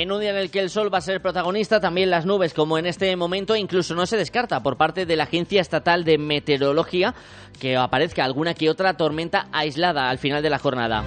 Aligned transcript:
En 0.00 0.10
un 0.12 0.20
día 0.22 0.30
en 0.30 0.36
el 0.36 0.50
que 0.50 0.60
el 0.60 0.70
sol 0.70 0.90
va 0.90 0.96
a 0.96 1.02
ser 1.02 1.20
protagonista, 1.20 1.78
también 1.78 2.08
las 2.08 2.24
nubes, 2.24 2.54
como 2.54 2.78
en 2.78 2.86
este 2.86 3.14
momento, 3.16 3.54
incluso 3.54 3.94
no 3.94 4.06
se 4.06 4.16
descarta 4.16 4.62
por 4.62 4.78
parte 4.78 5.04
de 5.04 5.14
la 5.14 5.24
Agencia 5.24 5.60
Estatal 5.60 6.04
de 6.04 6.16
Meteorología 6.16 7.14
que 7.60 7.76
aparezca 7.76 8.24
alguna 8.24 8.54
que 8.54 8.70
otra 8.70 8.96
tormenta 8.96 9.48
aislada 9.52 10.08
al 10.08 10.16
final 10.16 10.42
de 10.42 10.48
la 10.48 10.58
jornada. 10.58 11.04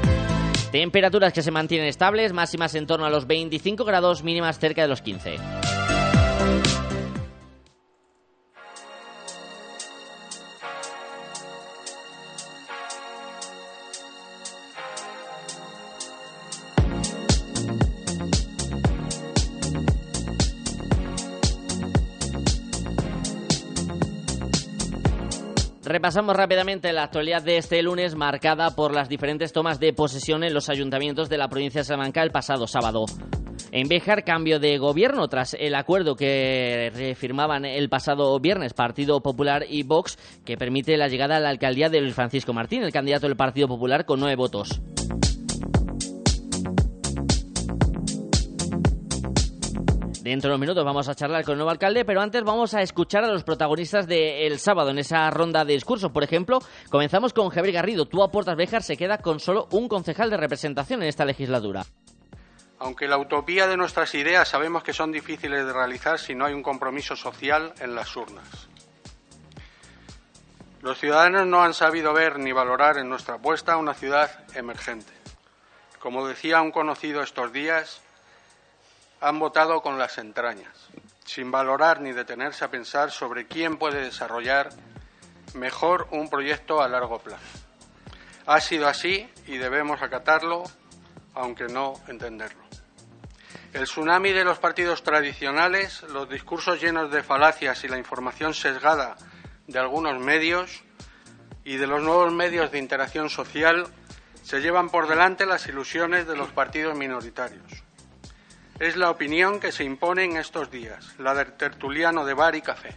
Temperaturas 0.71 1.33
que 1.33 1.41
se 1.41 1.50
mantienen 1.50 1.87
estables, 1.87 2.33
máximas 2.33 2.75
en 2.75 2.86
torno 2.86 3.07
a 3.07 3.09
los 3.09 3.25
25 3.25 3.83
grados, 3.83 4.23
mínimas 4.23 4.59
cerca 4.59 4.83
de 4.83 4.89
los 4.89 5.01
15. 5.01 5.37
Repasamos 26.04 26.36
rápidamente 26.36 26.92
la 26.92 27.04
actualidad 27.04 27.43
de 27.43 27.56
este 27.56 27.82
lunes 27.82 28.14
marcada 28.14 28.71
por 28.71 28.93
las 28.93 29.07
diferentes 29.07 29.54
tomas 29.54 29.80
de 29.80 29.93
posesión 29.93 30.43
en 30.43 30.54
los 30.54 30.68
ayuntamientos 30.68 31.29
de 31.29 31.38
la 31.38 31.48
provincia 31.48 31.79
de 31.79 31.86
Salamanca 31.86 32.22
el 32.22 32.30
pasado 32.30 32.67
sábado. 32.67 33.06
En 33.72 33.88
Béjar, 33.88 34.26
cambio 34.26 34.59
de 34.59 34.78
gobierno 34.78 35.30
tras 35.30 35.56
el 35.58 35.76
acuerdo 35.76 36.17
que 36.17 37.16
firmaban 37.16 37.64
el 37.64 37.88
pasado 37.88 38.38
viernes 38.42 38.73
Partido 38.73 39.22
Popular 39.22 39.64
y 39.70 39.84
Vox, 39.84 40.17
que 40.44 40.58
permite 40.58 40.98
la 40.98 41.08
llegada 41.08 41.38
a 41.38 41.39
la 41.39 41.48
alcaldía 41.48 41.88
de 41.88 42.02
Luis 42.02 42.16
Francisco 42.16 42.52
Martín, 42.52 42.84
el 42.84 42.92
candidato 42.92 43.28
del 43.28 43.38
Partido 43.38 43.70
Popular, 43.70 44.04
con 44.04 44.20
nueve 44.20 44.36
votos. 44.36 44.81
Dentro 50.24 50.48
de 50.48 50.56
unos 50.56 50.62
minutos 50.62 50.86
vamos 50.86 51.10
a 51.10 51.16
charlar 51.16 51.44
con 51.44 51.52
el 51.52 51.58
nuevo 51.58 51.70
alcalde, 51.70 52.06
pero 52.06 52.22
antes 52.22 52.42
vamos 52.46 52.74
a 52.74 52.82
escuchar 52.82 53.26
a 53.26 53.28
los 53.28 53.44
protagonistas 53.44 54.08
del 54.08 54.58
sábado 54.58 54.92
en 54.92 55.00
esa 55.00 55.30
ronda 55.30 55.66
de 55.66 55.74
discursos. 55.74 56.14
Por 56.14 56.24
ejemplo, 56.24 56.60
comenzamos 56.90 57.34
con 57.34 57.50
Javier 57.50 57.74
Garrido. 57.74 58.06
Tú 58.06 58.24
aportas 58.24 58.56
Béjar 58.56 58.84
se 58.84 58.96
queda 58.96 59.18
con 59.18 59.42
solo 59.42 59.68
un 59.72 59.90
concejal 59.90 60.30
de 60.30 60.38
representación 60.38 61.04
en 61.04 61.10
esta 61.10 61.26
legislatura. 61.26 61.84
Aunque 62.80 63.10
la 63.10 63.18
utopía 63.18 63.68
de 63.68 63.76
nuestras 63.76 64.16
ideas 64.16 64.48
sabemos 64.48 64.82
que 64.82 64.94
son 64.94 65.12
difíciles 65.12 65.66
de 65.66 65.74
realizar 65.74 66.18
si 66.18 66.34
no 66.36 66.46
hay 66.46 66.54
un 66.54 66.64
compromiso 66.64 67.18
social 67.18 67.74
en 67.82 67.94
las 67.94 68.16
urnas. 68.16 68.70
Los 70.82 71.00
ciudadanos 71.00 71.48
no 71.48 71.64
han 71.64 71.74
sabido 71.74 72.14
ver 72.14 72.40
ni 72.40 72.54
valorar 72.54 72.98
en 72.98 73.10
nuestra 73.10 73.36
apuesta 73.36 73.76
una 73.76 73.94
ciudad 73.94 74.32
emergente. 74.56 75.12
Como 76.00 76.26
decía 76.26 76.62
un 76.62 76.72
conocido 76.72 77.22
estos 77.22 77.52
días, 77.52 78.02
han 79.24 79.40
votado 79.40 79.82
con 79.82 79.98
las 79.98 80.18
entrañas, 80.18 80.90
sin 81.24 81.50
valorar 81.50 82.02
ni 82.02 82.12
detenerse 82.12 82.66
a 82.66 82.70
pensar 82.70 83.10
sobre 83.10 83.48
quién 83.48 83.78
puede 83.78 84.02
desarrollar 84.02 84.70
mejor 85.54 86.10
un 86.12 86.30
proyecto 86.30 86.82
a 86.82 86.90
largo 86.90 87.20
plazo. 87.20 87.60
Ha 88.46 88.60
sido 88.60 88.86
así 88.86 89.30
y 89.48 89.58
debemos 89.58 90.02
acatarlo, 90.02 90.64
aunque 91.36 91.68
no 91.68 91.94
entenderlo. 92.10 92.62
El 93.72 93.86
tsunami 93.86 94.34
de 94.34 94.44
los 94.44 94.60
partidos 94.60 95.04
tradicionales, 95.04 96.04
los 96.04 96.28
discursos 96.28 96.82
llenos 96.82 97.10
de 97.10 97.24
falacias 97.24 97.82
y 97.86 97.88
la 97.88 97.98
información 97.98 98.54
sesgada 98.54 99.16
de 99.68 99.80
algunos 99.80 100.20
medios 100.20 100.84
y 101.64 101.78
de 101.78 101.88
los 101.88 102.04
nuevos 102.04 102.34
medios 102.34 102.74
de 102.74 102.80
interacción 102.80 103.30
social 103.30 103.88
se 104.44 104.60
llevan 104.60 104.90
por 104.90 105.08
delante 105.08 105.46
las 105.46 105.66
ilusiones 105.68 106.28
de 106.28 106.36
los 106.36 106.52
partidos 106.52 106.98
minoritarios. 106.98 107.83
Es 108.80 108.98
la 108.98 109.12
opinión 109.12 109.60
que 109.60 109.72
se 109.72 109.84
impone 109.84 110.26
en 110.26 110.38
estos 110.38 110.72
días, 110.72 111.16
la 111.20 111.34
del 111.34 111.54
tertuliano 111.54 112.26
de 112.26 112.34
bar 112.34 112.56
y 112.56 112.61
café. 112.61 112.95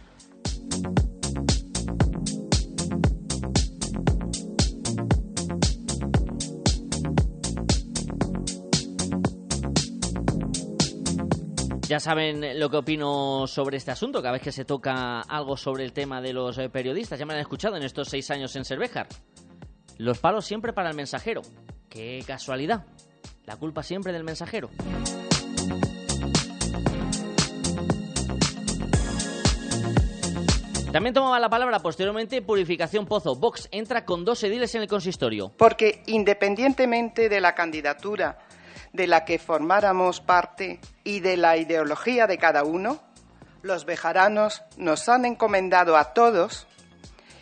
Ya 11.87 12.01
saben 12.01 12.59
lo 12.59 12.69
que 12.69 12.77
opino 12.77 13.47
sobre 13.47 13.77
este 13.77 13.91
asunto, 13.91 14.21
cada 14.21 14.33
vez 14.33 14.41
que 14.41 14.51
se 14.51 14.65
toca 14.65 15.21
algo 15.21 15.55
sobre 15.55 15.85
el 15.85 15.93
tema 15.93 16.19
de 16.19 16.33
los 16.33 16.57
eh, 16.57 16.69
periodistas. 16.69 17.17
Ya 17.17 17.25
me 17.25 17.33
han 17.33 17.39
escuchado 17.39 17.77
en 17.77 17.83
estos 17.83 18.09
seis 18.09 18.29
años 18.29 18.53
en 18.57 18.65
Cervejar. 18.65 19.07
Los 19.97 20.19
palos 20.19 20.45
siempre 20.45 20.73
para 20.73 20.89
el 20.89 20.95
mensajero. 20.97 21.43
Qué 21.87 22.21
casualidad. 22.27 22.85
La 23.45 23.55
culpa 23.55 23.83
siempre 23.83 24.11
del 24.11 24.25
mensajero. 24.25 24.69
También 30.91 31.13
tomaba 31.13 31.37
la 31.39 31.49
palabra 31.49 31.79
posteriormente 31.79 32.41
Purificación 32.41 33.05
Pozo. 33.05 33.35
Vox 33.35 33.67
entra 33.71 34.05
con 34.05 34.23
dos 34.23 34.41
ediles 34.43 34.73
en 34.73 34.83
el 34.83 34.87
consistorio. 34.87 35.51
Porque 35.57 36.01
independientemente 36.07 37.27
de 37.27 37.41
la 37.41 37.53
candidatura 37.53 38.39
de 38.93 39.05
la 39.05 39.25
que 39.25 39.37
formáramos 39.37 40.21
parte 40.21 40.79
y 41.03 41.19
de 41.19 41.35
la 41.35 41.57
ideología 41.57 42.25
de 42.25 42.37
cada 42.37 42.63
uno, 42.63 43.01
los 43.61 43.85
bejaranos 43.85 44.63
nos 44.77 45.09
han 45.09 45.25
encomendado 45.25 45.97
a 45.97 46.13
todos 46.13 46.67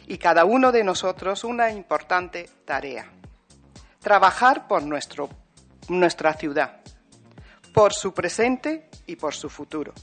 y 0.07 0.17
cada 0.17 0.43
uno 0.43 0.71
de 0.71 0.83
nosotros 0.83 1.43
una 1.43 1.71
importante 1.71 2.49
tarea. 2.65 3.11
Trabajar 3.99 4.67
por 4.67 4.81
nuestro, 4.81 5.29
nuestra 5.87 6.33
ciudad, 6.33 6.81
por 7.73 7.93
su 7.93 8.11
presente 8.11 8.89
y 9.05 9.15
por 9.15 9.35
su 9.35 9.49
futuro. 9.49 9.93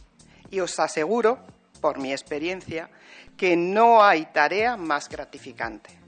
Y 0.49 0.61
os 0.61 0.79
aseguro, 0.79 1.41
por 1.81 1.99
mi 1.99 2.13
experiencia, 2.13 2.89
que 3.37 3.57
no 3.57 4.05
hay 4.05 4.27
tarea 4.27 4.77
más 4.77 5.09
gratificante. 5.09 5.99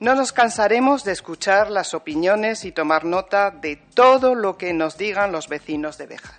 No 0.00 0.14
nos 0.14 0.32
cansaremos 0.32 1.02
de 1.02 1.12
escuchar 1.12 1.70
las 1.70 1.92
opiniones 1.92 2.64
y 2.64 2.70
tomar 2.70 3.04
nota 3.04 3.50
de 3.50 3.76
todo 3.76 4.36
lo 4.36 4.56
que 4.56 4.72
nos 4.72 4.96
digan 4.96 5.32
los 5.32 5.48
vecinos 5.48 5.98
de 5.98 6.06
Bejar. 6.06 6.38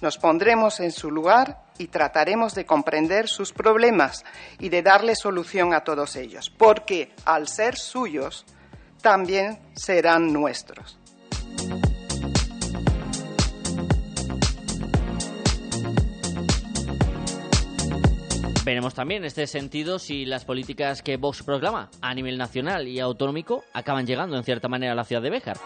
Nos 0.00 0.16
pondremos 0.16 0.80
en 0.80 0.90
su 0.90 1.10
lugar 1.10 1.64
y 1.78 1.88
trataremos 1.88 2.54
de 2.54 2.64
comprender 2.64 3.28
sus 3.28 3.52
problemas 3.52 4.24
y 4.58 4.68
de 4.68 4.82
darle 4.82 5.14
solución 5.14 5.74
a 5.74 5.84
todos 5.84 6.16
ellos, 6.16 6.50
porque 6.50 7.12
al 7.24 7.48
ser 7.48 7.76
suyos, 7.76 8.46
también 9.02 9.58
serán 9.74 10.32
nuestros. 10.32 10.98
Veremos 18.64 18.94
también 18.94 19.22
en 19.22 19.26
este 19.26 19.46
sentido 19.46 19.98
si 19.98 20.24
las 20.24 20.46
políticas 20.46 21.02
que 21.02 21.18
Vox 21.18 21.42
proclama 21.42 21.90
a 22.00 22.14
nivel 22.14 22.38
nacional 22.38 22.88
y 22.88 22.98
autonómico 22.98 23.62
acaban 23.74 24.06
llegando 24.06 24.38
en 24.38 24.42
cierta 24.42 24.68
manera 24.68 24.92
a 24.92 24.94
la 24.94 25.04
ciudad 25.04 25.20
de 25.20 25.28
Béjar. 25.28 25.58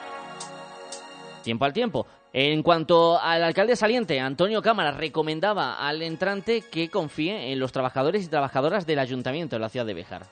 Tiempo 1.45 1.65
al 1.65 1.73
tiempo. 1.73 2.09
En 2.33 2.61
cuanto 2.65 3.17
al 3.21 3.45
alcalde 3.45 3.77
saliente, 3.77 4.19
Antonio 4.19 4.61
Cámara 4.63 4.91
recomendaba 4.91 5.79
al 5.79 6.03
entrante 6.03 6.63
que 6.63 6.91
confíe 6.91 7.53
en 7.53 7.61
los 7.61 7.71
trabajadores 7.71 8.25
y 8.25 8.29
trabajadoras 8.29 8.85
del 8.85 8.99
ayuntamiento 8.99 9.55
de 9.55 9.61
la 9.61 9.69
ciudad 9.69 9.87
de 9.87 9.95
Béjar. 9.95 10.27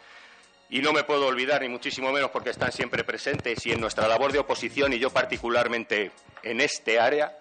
Y 0.69 0.81
no 0.81 0.93
me 0.93 1.04
puedo 1.04 1.28
olvidar, 1.28 1.62
ni 1.62 1.69
muchísimo 1.69 2.10
menos 2.10 2.31
porque 2.31 2.50
están 2.50 2.72
siempre 2.72 3.04
presentes 3.04 3.65
y 3.65 3.71
en 3.71 3.81
nuestra 3.81 4.09
labor 4.09 4.33
de 4.33 4.41
oposición 4.41 4.93
y 4.93 4.98
yo 4.98 5.10
particularmente 5.10 6.10
en 6.43 6.60
este 6.60 6.98
área, 6.98 7.38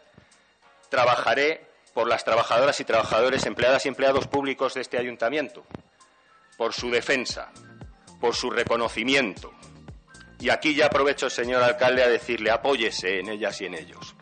trabajaré 0.90 1.75
por 1.96 2.10
las 2.10 2.26
trabajadoras 2.26 2.78
y 2.82 2.84
trabajadores, 2.84 3.46
empleadas 3.46 3.86
y 3.86 3.88
empleados 3.88 4.28
públicos 4.28 4.74
de 4.74 4.82
este 4.82 4.98
ayuntamiento, 4.98 5.66
por 6.58 6.74
su 6.74 6.92
defensa, 6.92 7.54
por 8.20 8.36
su 8.36 8.50
reconocimiento. 8.50 9.54
Y 10.42 10.50
aquí 10.50 10.76
ya 10.76 10.88
aprovecho, 10.88 11.30
señor 11.30 11.64
alcalde, 11.64 12.04
a 12.04 12.10
decirle 12.10 12.52
apóyese 12.52 13.22
en 13.22 13.30
ellas 13.30 13.62
y 13.62 13.68
en 13.68 13.76
ellos, 13.76 14.14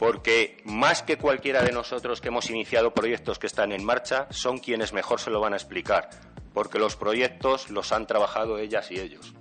porque 0.00 0.60
más 0.64 1.04
que 1.04 1.16
cualquiera 1.16 1.62
de 1.62 1.70
nosotros 1.70 2.20
que 2.20 2.28
hemos 2.28 2.50
iniciado 2.50 2.92
proyectos 2.92 3.38
que 3.38 3.46
están 3.46 3.70
en 3.70 3.84
marcha, 3.84 4.26
son 4.30 4.58
quienes 4.58 4.92
mejor 4.92 5.20
se 5.20 5.30
lo 5.30 5.40
van 5.40 5.52
a 5.52 5.56
explicar, 5.56 6.10
porque 6.52 6.80
los 6.80 6.96
proyectos 6.96 7.70
los 7.70 7.92
han 7.92 8.08
trabajado 8.08 8.58
ellas 8.58 8.90
y 8.90 8.98
ellos. 8.98 9.32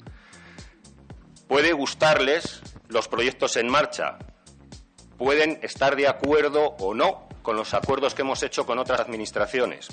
Puede 1.48 1.74
gustarles 1.74 2.62
los 2.90 3.08
proyectos 3.08 3.58
en 3.58 3.70
marcha, 3.70 4.20
pueden 5.18 5.58
estar 5.64 5.96
de 5.96 6.08
acuerdo 6.08 6.76
o 6.78 6.94
no 6.94 7.25
con 7.46 7.56
los 7.56 7.76
acuerdos 7.76 8.16
que 8.16 8.24
hemos 8.24 8.42
hecho 8.42 8.66
con 8.66 8.80
otras 8.80 9.00
administraciones, 9.00 9.88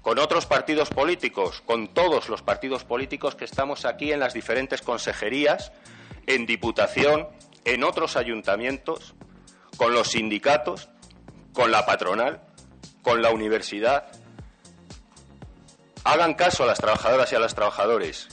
con 0.00 0.20
otros 0.20 0.46
partidos 0.46 0.90
políticos, 0.90 1.60
con 1.66 1.88
todos 1.88 2.28
los 2.28 2.40
partidos 2.40 2.84
políticos 2.84 3.34
que 3.34 3.44
estamos 3.44 3.84
aquí 3.84 4.12
en 4.12 4.20
las 4.20 4.32
diferentes 4.32 4.80
consejerías, 4.80 5.72
en 6.26 6.46
Diputación, 6.46 7.28
en 7.64 7.82
otros 7.82 8.16
ayuntamientos, 8.16 9.14
con 9.76 9.92
los 9.92 10.12
sindicatos, 10.12 10.88
con 11.52 11.72
la 11.72 11.84
patronal, 11.84 12.40
con 13.02 13.22
la 13.22 13.30
universidad. 13.30 14.06
Hagan 16.04 16.34
caso 16.34 16.62
a 16.62 16.66
las 16.66 16.78
trabajadoras 16.78 17.32
y 17.32 17.34
a 17.34 17.40
los 17.40 17.54
trabajadores. 17.56 18.28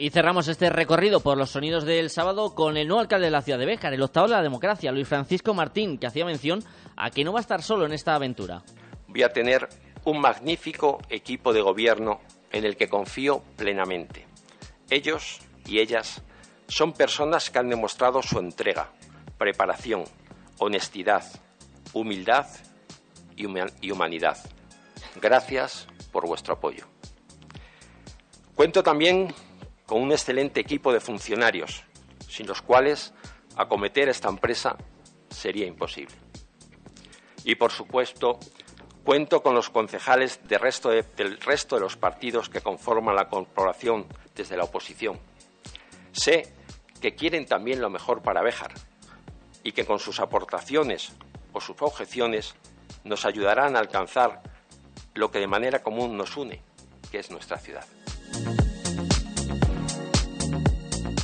Y 0.00 0.08
cerramos 0.08 0.48
este 0.48 0.70
recorrido 0.70 1.20
por 1.20 1.36
los 1.36 1.50
sonidos 1.50 1.84
del 1.84 2.08
sábado 2.08 2.54
con 2.54 2.78
el 2.78 2.88
nuevo 2.88 3.02
alcalde 3.02 3.26
de 3.26 3.32
la 3.32 3.42
ciudad 3.42 3.58
de 3.58 3.66
Béjar, 3.66 3.92
el 3.92 4.00
octavo 4.00 4.28
de 4.28 4.32
la 4.32 4.42
democracia, 4.42 4.90
Luis 4.92 5.06
Francisco 5.06 5.52
Martín, 5.52 5.98
que 5.98 6.06
hacía 6.06 6.24
mención 6.24 6.64
a 6.96 7.10
que 7.10 7.22
no 7.22 7.34
va 7.34 7.40
a 7.40 7.42
estar 7.42 7.62
solo 7.62 7.84
en 7.84 7.92
esta 7.92 8.14
aventura. 8.14 8.62
Voy 9.08 9.22
a 9.24 9.28
tener 9.30 9.68
un 10.04 10.18
magnífico 10.18 11.02
equipo 11.10 11.52
de 11.52 11.60
gobierno 11.60 12.22
en 12.50 12.64
el 12.64 12.78
que 12.78 12.88
confío 12.88 13.42
plenamente. 13.58 14.26
Ellos 14.88 15.40
y 15.66 15.80
ellas 15.80 16.22
son 16.66 16.94
personas 16.94 17.50
que 17.50 17.58
han 17.58 17.68
demostrado 17.68 18.22
su 18.22 18.38
entrega, 18.38 18.92
preparación, 19.36 20.04
honestidad, 20.60 21.26
humildad 21.92 22.46
y 23.36 23.90
humanidad. 23.90 24.38
Gracias 25.20 25.86
por 26.10 26.26
vuestro 26.26 26.54
apoyo. 26.54 26.86
Cuento 28.54 28.82
también 28.82 29.34
con 29.90 30.02
un 30.02 30.12
excelente 30.12 30.60
equipo 30.60 30.92
de 30.92 31.00
funcionarios, 31.00 31.82
sin 32.28 32.46
los 32.46 32.62
cuales 32.62 33.12
acometer 33.56 34.08
esta 34.08 34.28
empresa 34.28 34.76
sería 35.28 35.66
imposible. 35.66 36.14
Y, 37.42 37.56
por 37.56 37.72
supuesto, 37.72 38.38
cuento 39.02 39.42
con 39.42 39.56
los 39.56 39.68
concejales 39.68 40.38
del 40.46 40.60
resto 40.60 41.74
de 41.74 41.80
los 41.80 41.96
partidos 41.96 42.48
que 42.48 42.60
conforman 42.60 43.16
la 43.16 43.28
corporación 43.28 44.06
desde 44.36 44.56
la 44.56 44.62
oposición. 44.62 45.18
Sé 46.12 46.54
que 47.00 47.16
quieren 47.16 47.44
también 47.46 47.80
lo 47.80 47.90
mejor 47.90 48.22
para 48.22 48.42
Béjar 48.42 48.72
y 49.64 49.72
que 49.72 49.86
con 49.86 49.98
sus 49.98 50.20
aportaciones 50.20 51.10
o 51.52 51.60
sus 51.60 51.82
objeciones 51.82 52.54
nos 53.02 53.24
ayudarán 53.24 53.74
a 53.74 53.80
alcanzar 53.80 54.40
lo 55.14 55.32
que 55.32 55.40
de 55.40 55.48
manera 55.48 55.82
común 55.82 56.16
nos 56.16 56.36
une, 56.36 56.62
que 57.10 57.18
es 57.18 57.32
nuestra 57.32 57.58
ciudad. 57.58 57.84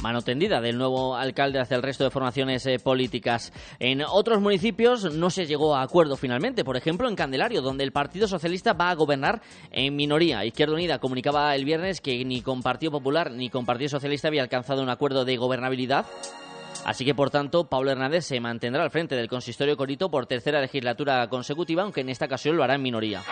Mano 0.06 0.22
tendida 0.22 0.60
del 0.60 0.78
nuevo 0.78 1.16
alcalde 1.16 1.58
hacia 1.58 1.76
el 1.76 1.82
resto 1.82 2.04
de 2.04 2.10
formaciones 2.10 2.64
eh, 2.66 2.78
políticas. 2.78 3.52
En 3.80 4.02
otros 4.02 4.40
municipios 4.40 5.12
no 5.12 5.30
se 5.30 5.46
llegó 5.46 5.74
a 5.74 5.82
acuerdo 5.82 6.16
finalmente, 6.16 6.62
por 6.62 6.76
ejemplo 6.76 7.08
en 7.08 7.16
Candelario, 7.16 7.60
donde 7.60 7.82
el 7.82 7.90
Partido 7.90 8.28
Socialista 8.28 8.72
va 8.72 8.90
a 8.90 8.94
gobernar 8.94 9.42
en 9.72 9.96
minoría. 9.96 10.44
Izquierda 10.44 10.74
Unida 10.74 11.00
comunicaba 11.00 11.52
el 11.56 11.64
viernes 11.64 12.00
que 12.00 12.24
ni 12.24 12.40
con 12.40 12.62
Partido 12.62 12.92
Popular 12.92 13.32
ni 13.32 13.50
con 13.50 13.66
Partido 13.66 13.88
Socialista 13.88 14.28
había 14.28 14.42
alcanzado 14.42 14.80
un 14.80 14.90
acuerdo 14.90 15.24
de 15.24 15.36
gobernabilidad. 15.38 16.06
Así 16.84 17.04
que, 17.04 17.16
por 17.16 17.30
tanto, 17.30 17.68
Pablo 17.68 17.90
Hernández 17.90 18.26
se 18.26 18.38
mantendrá 18.38 18.84
al 18.84 18.92
frente 18.92 19.16
del 19.16 19.26
consistorio 19.26 19.76
Corito 19.76 20.08
por 20.08 20.26
tercera 20.26 20.60
legislatura 20.60 21.28
consecutiva, 21.28 21.82
aunque 21.82 22.02
en 22.02 22.10
esta 22.10 22.26
ocasión 22.26 22.56
lo 22.56 22.62
hará 22.62 22.76
en 22.76 22.82
minoría. 22.82 23.22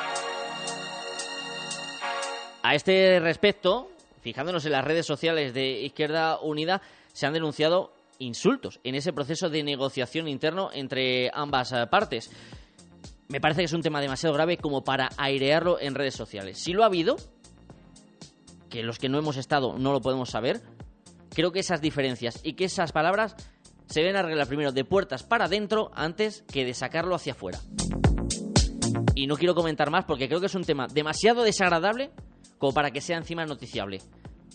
A 2.64 2.74
este 2.74 3.20
respecto, 3.20 3.93
fijándonos 4.24 4.64
en 4.64 4.72
las 4.72 4.84
redes 4.84 5.04
sociales 5.04 5.52
de 5.52 5.82
Izquierda 5.82 6.38
Unida, 6.40 6.80
se 7.12 7.26
han 7.26 7.34
denunciado 7.34 7.92
insultos 8.18 8.80
en 8.82 8.94
ese 8.94 9.12
proceso 9.12 9.50
de 9.50 9.62
negociación 9.62 10.28
interno 10.28 10.70
entre 10.72 11.30
ambas 11.34 11.72
eh, 11.72 11.86
partes. 11.90 12.30
Me 13.28 13.38
parece 13.38 13.60
que 13.60 13.66
es 13.66 13.72
un 13.74 13.82
tema 13.82 14.00
demasiado 14.00 14.34
grave 14.34 14.56
como 14.56 14.82
para 14.82 15.10
airearlo 15.18 15.78
en 15.78 15.94
redes 15.94 16.14
sociales. 16.14 16.58
Si 16.58 16.72
lo 16.72 16.84
ha 16.84 16.86
habido, 16.86 17.16
que 18.70 18.82
los 18.82 18.98
que 18.98 19.10
no 19.10 19.18
hemos 19.18 19.36
estado 19.36 19.78
no 19.78 19.92
lo 19.92 20.00
podemos 20.00 20.30
saber, 20.30 20.62
creo 21.28 21.52
que 21.52 21.60
esas 21.60 21.82
diferencias 21.82 22.40
y 22.42 22.54
que 22.54 22.64
esas 22.64 22.92
palabras 22.92 23.36
se 23.88 24.02
ven 24.02 24.16
arreglar 24.16 24.46
primero 24.46 24.72
de 24.72 24.86
puertas 24.86 25.22
para 25.22 25.44
adentro 25.44 25.90
antes 25.94 26.44
que 26.50 26.64
de 26.64 26.72
sacarlo 26.72 27.14
hacia 27.14 27.34
afuera. 27.34 27.60
Y 29.14 29.26
no 29.26 29.36
quiero 29.36 29.54
comentar 29.54 29.90
más 29.90 30.06
porque 30.06 30.28
creo 30.28 30.40
que 30.40 30.46
es 30.46 30.54
un 30.54 30.64
tema 30.64 30.86
demasiado 30.86 31.42
desagradable 31.42 32.10
como 32.58 32.72
para 32.72 32.90
que 32.90 33.02
sea 33.02 33.18
encima 33.18 33.44
noticiable. 33.44 34.00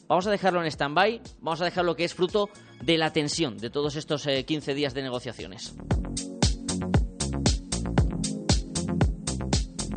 Vamos 0.10 0.26
a 0.26 0.32
dejarlo 0.32 0.60
en 0.64 0.72
stand-by, 0.72 1.22
vamos 1.40 1.62
a 1.62 1.66
dejarlo 1.66 1.96
que 1.96 2.04
es 2.04 2.16
fruto 2.16 2.50
de 2.82 2.98
la 2.98 3.14
tensión 3.14 3.60
de 3.60 3.70
todos 3.70 3.96
estos 3.96 4.26
15 4.26 4.72
eh, 4.72 4.74
días 4.74 4.96
de 4.96 5.04
negociaciones. 5.04 5.76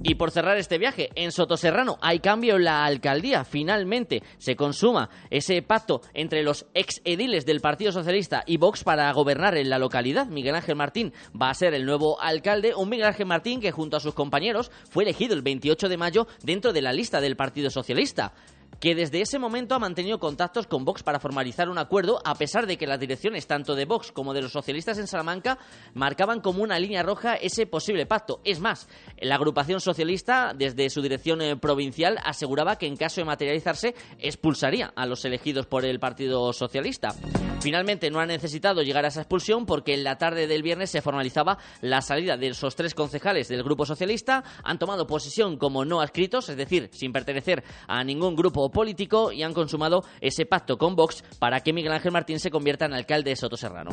Y 0.04 0.16
por 0.16 0.30
cerrar 0.30 0.58
este 0.58 0.76
viaje, 0.76 1.08
en 1.14 1.32
Sotoserrano 1.32 1.96
hay 2.02 2.18
cambio 2.18 2.56
en 2.56 2.64
la 2.64 2.84
alcaldía. 2.84 3.44
Finalmente 3.44 4.22
se 4.36 4.54
consuma 4.54 5.08
ese 5.30 5.62
pacto 5.62 6.02
entre 6.12 6.42
los 6.42 6.66
ex 6.74 7.00
ediles 7.04 7.46
del 7.46 7.62
Partido 7.62 7.90
Socialista 7.90 8.44
y 8.46 8.58
Vox 8.58 8.84
para 8.84 9.10
gobernar 9.12 9.56
en 9.56 9.70
la 9.70 9.78
localidad. 9.78 10.26
Miguel 10.26 10.56
Ángel 10.56 10.76
Martín 10.76 11.14
va 11.40 11.48
a 11.48 11.54
ser 11.54 11.72
el 11.72 11.86
nuevo 11.86 12.20
alcalde. 12.20 12.74
Un 12.74 12.90
Miguel 12.90 13.06
Ángel 13.06 13.24
Martín 13.24 13.62
que 13.62 13.72
junto 13.72 13.96
a 13.96 14.00
sus 14.00 14.12
compañeros 14.12 14.70
fue 14.90 15.04
elegido 15.04 15.32
el 15.32 15.40
28 15.40 15.88
de 15.88 15.96
mayo 15.96 16.26
dentro 16.42 16.74
de 16.74 16.82
la 16.82 16.92
lista 16.92 17.22
del 17.22 17.36
Partido 17.36 17.70
Socialista 17.70 18.34
que 18.82 18.96
desde 18.96 19.20
ese 19.20 19.38
momento 19.38 19.76
ha 19.76 19.78
mantenido 19.78 20.18
contactos 20.18 20.66
con 20.66 20.84
Vox 20.84 21.04
para 21.04 21.20
formalizar 21.20 21.68
un 21.68 21.78
acuerdo, 21.78 22.20
a 22.24 22.34
pesar 22.34 22.66
de 22.66 22.76
que 22.76 22.88
las 22.88 22.98
direcciones 22.98 23.46
tanto 23.46 23.76
de 23.76 23.84
Vox 23.84 24.10
como 24.10 24.34
de 24.34 24.42
los 24.42 24.50
socialistas 24.50 24.98
en 24.98 25.06
Salamanca 25.06 25.56
marcaban 25.94 26.40
como 26.40 26.64
una 26.64 26.80
línea 26.80 27.04
roja 27.04 27.36
ese 27.36 27.66
posible 27.66 28.06
pacto. 28.06 28.40
Es 28.42 28.58
más, 28.58 28.88
la 29.20 29.36
agrupación 29.36 29.80
socialista, 29.80 30.52
desde 30.52 30.90
su 30.90 31.00
dirección 31.00 31.42
eh, 31.42 31.56
provincial, 31.56 32.18
aseguraba 32.24 32.74
que 32.74 32.88
en 32.88 32.96
caso 32.96 33.20
de 33.20 33.26
materializarse 33.26 33.94
expulsaría 34.18 34.92
a 34.96 35.06
los 35.06 35.24
elegidos 35.24 35.66
por 35.66 35.84
el 35.84 36.00
Partido 36.00 36.52
Socialista. 36.52 37.14
Finalmente 37.60 38.10
no 38.10 38.18
ha 38.18 38.26
necesitado 38.26 38.82
llegar 38.82 39.04
a 39.04 39.08
esa 39.08 39.20
expulsión 39.20 39.64
porque 39.64 39.94
en 39.94 40.02
la 40.02 40.18
tarde 40.18 40.48
del 40.48 40.64
viernes 40.64 40.90
se 40.90 41.02
formalizaba 41.02 41.58
la 41.82 42.02
salida 42.02 42.36
de 42.36 42.48
esos 42.48 42.74
tres 42.74 42.96
concejales 42.96 43.46
del 43.46 43.62
Grupo 43.62 43.86
Socialista. 43.86 44.42
Han 44.64 44.80
tomado 44.80 45.06
posesión 45.06 45.56
como 45.56 45.84
no 45.84 46.00
adscritos, 46.00 46.48
es 46.48 46.56
decir, 46.56 46.90
sin 46.90 47.12
pertenecer 47.12 47.62
a 47.86 48.02
ningún 48.02 48.34
grupo 48.34 48.71
político 48.72 49.30
y 49.30 49.42
han 49.42 49.54
consumado 49.54 50.04
ese 50.20 50.46
pacto 50.46 50.78
con 50.78 50.96
Vox 50.96 51.22
para 51.38 51.60
que 51.60 51.72
Miguel 51.72 51.92
Ángel 51.92 52.12
Martín 52.12 52.40
se 52.40 52.50
convierta 52.50 52.86
en 52.86 52.94
alcalde 52.94 53.30
de 53.30 53.36
Soto 53.36 53.56
Serrano. 53.56 53.90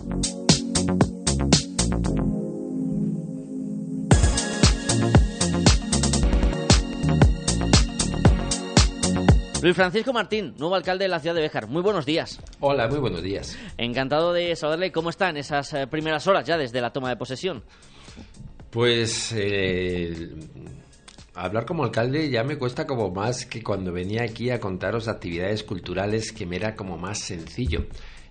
Luis 9.62 9.76
Francisco 9.76 10.14
Martín, 10.14 10.54
nuevo 10.58 10.74
alcalde 10.74 11.04
de 11.04 11.10
la 11.10 11.20
ciudad 11.20 11.36
de 11.36 11.42
Béjar. 11.42 11.68
Muy 11.68 11.82
buenos 11.82 12.06
días. 12.06 12.40
Hola, 12.62 12.88
muy 12.88 13.00
buenos 13.00 13.22
días. 13.22 13.58
Encantado 13.78 14.32
de 14.32 14.56
saberle 14.56 14.92
cómo 14.94 15.10
están 15.10 15.36
esas 15.36 15.74
eh, 15.74 15.86
primeras 15.86 16.28
horas 16.28 16.46
ya 16.46 16.58
desde 16.58 16.80
la 16.80 16.94
toma 16.94 17.10
de 17.10 17.18
posesión. 17.18 17.64
Pues 18.70 19.34
eh, 19.36 20.30
hablar 21.34 21.66
como 21.66 21.84
alcalde 21.84 22.30
ya 22.30 22.44
me 22.44 22.58
cuesta 22.58 22.88
como 22.88 23.12
más 23.12 23.46
que 23.46 23.64
cuando 23.64 23.92
venía 23.92 24.24
aquí 24.24 24.50
a 24.50 24.60
contaros 24.60 25.08
actividades 25.08 25.64
culturales 25.64 26.32
que 26.32 26.46
me 26.46 26.56
era 26.56 26.76
como 26.76 26.98
más 26.98 27.20
sencillo. 27.20 27.88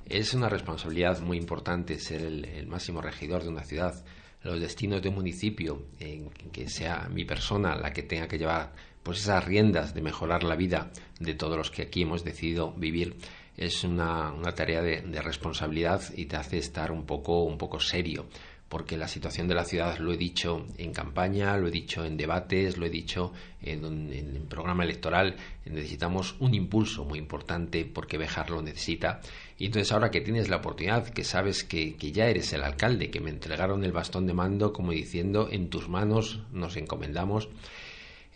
Es 0.07 0.35
una 0.35 0.49
responsabilidad 0.49 1.21
muy 1.21 1.37
importante 1.37 1.99
ser 1.99 2.23
el, 2.23 2.67
máximo 2.67 3.01
regidor 3.01 3.43
de 3.43 3.51
una 3.51 3.65
ciudad, 3.65 4.05
los 4.43 4.61
destinos 4.61 5.03
de 5.03 5.11
un 5.11 5.17
municipio, 5.17 5.87
en 5.99 6.31
que 6.31 6.69
sea 6.69 7.09
mi 7.11 7.25
persona 7.25 7.77
la 7.77 7.93
que 7.93 8.03
tenga 8.03 8.29
que 8.29 8.39
llevar 8.39 8.73
pues 9.03 9.21
esas 9.21 9.45
riendas 9.45 9.95
de 9.95 10.03
mejorar 10.03 10.45
la 10.45 10.57
vida 10.57 10.91
de 11.19 11.35
todos 11.35 11.57
los 11.57 11.71
que 11.71 11.83
aquí 11.83 12.03
hemos 12.03 12.25
decidido 12.25 12.73
vivir 12.73 13.17
es 13.57 13.83
una, 13.83 14.33
tarea 14.55 14.83
de, 14.83 15.01
de, 15.03 15.21
responsabilidad 15.21 16.01
y 16.17 16.27
te 16.27 16.37
hace 16.37 16.59
estar 16.59 16.93
un 16.93 17.05
poco, 17.05 17.43
un 17.43 17.59
poco 17.59 17.81
serio 17.81 18.27
porque 18.69 18.97
la 18.97 19.09
situación 19.09 19.49
de 19.49 19.55
la 19.55 19.65
ciudad 19.65 19.99
lo 19.99 20.13
he 20.13 20.17
dicho 20.17 20.67
en 20.77 20.93
campaña, 20.93 21.57
lo 21.57 21.69
he 21.69 21.71
dicho 21.71 22.05
en 22.05 22.17
debates, 22.17 22.77
lo 22.77 22.85
he 22.87 22.91
dicho 22.91 23.33
en, 23.63 23.85
el 24.13 24.43
programa 24.49 24.85
electoral, 24.85 25.37
necesitamos 25.65 26.37
un 26.39 26.55
impulso 26.55 27.05
muy 27.05 27.19
importante 27.19 27.85
porque 27.87 28.19
Bejar 28.19 28.51
lo 28.51 28.61
necesita. 28.61 29.21
Y 29.59 29.67
entonces 29.67 29.91
ahora 29.93 30.11
que 30.11 30.21
tienes 30.21 30.49
la 30.49 30.57
oportunidad, 30.57 31.09
que 31.09 31.25
sabes 31.25 31.65
que 31.65 31.97
ya 32.13 32.27
eres 32.27 32.53
el 32.53 32.63
alcalde, 32.63 33.11
que 33.11 33.21
me 33.21 33.31
entregaron 33.31 33.85
el 33.85 33.93
bastón 33.93 34.27
de 34.27 34.35
mando 34.35 34.73
como 34.73 34.93
diciendo, 34.93 35.49
en 35.51 35.71
tus 35.71 35.89
manos 35.89 36.41
nos 36.53 36.77
encomendamos, 36.77 37.49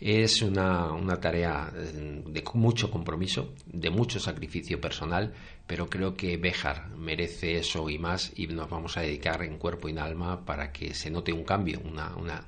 es 0.05 0.41
una, 0.41 0.91
una, 0.91 1.17
tarea 1.21 1.71
eh, 1.73 2.23
de 2.25 2.43
mucho 2.55 2.91
compromiso, 2.91 3.53
de 3.65 3.89
mucho 3.89 4.19
sacrificio 4.19 4.81
personal, 4.81 5.33
pero 5.65 5.89
creo 5.89 6.13
que 6.13 6.35
Béjar 6.35 6.89
merece 6.89 7.55
eso 7.55 7.89
y 7.89 7.97
más 7.97 8.33
y 8.35 8.47
nos 8.47 8.69
vamos 8.69 8.97
a 8.97 9.01
dedicar 9.01 9.41
en 9.43 9.57
cuerpo 9.57 9.87
y 9.87 9.91
en 9.91 9.99
alma 9.99 10.43
para 10.43 10.73
que 10.73 10.93
se 10.93 11.09
note 11.09 11.31
un 11.31 11.45
cambio, 11.45 11.79
una, 11.85 12.13
una, 12.17 12.45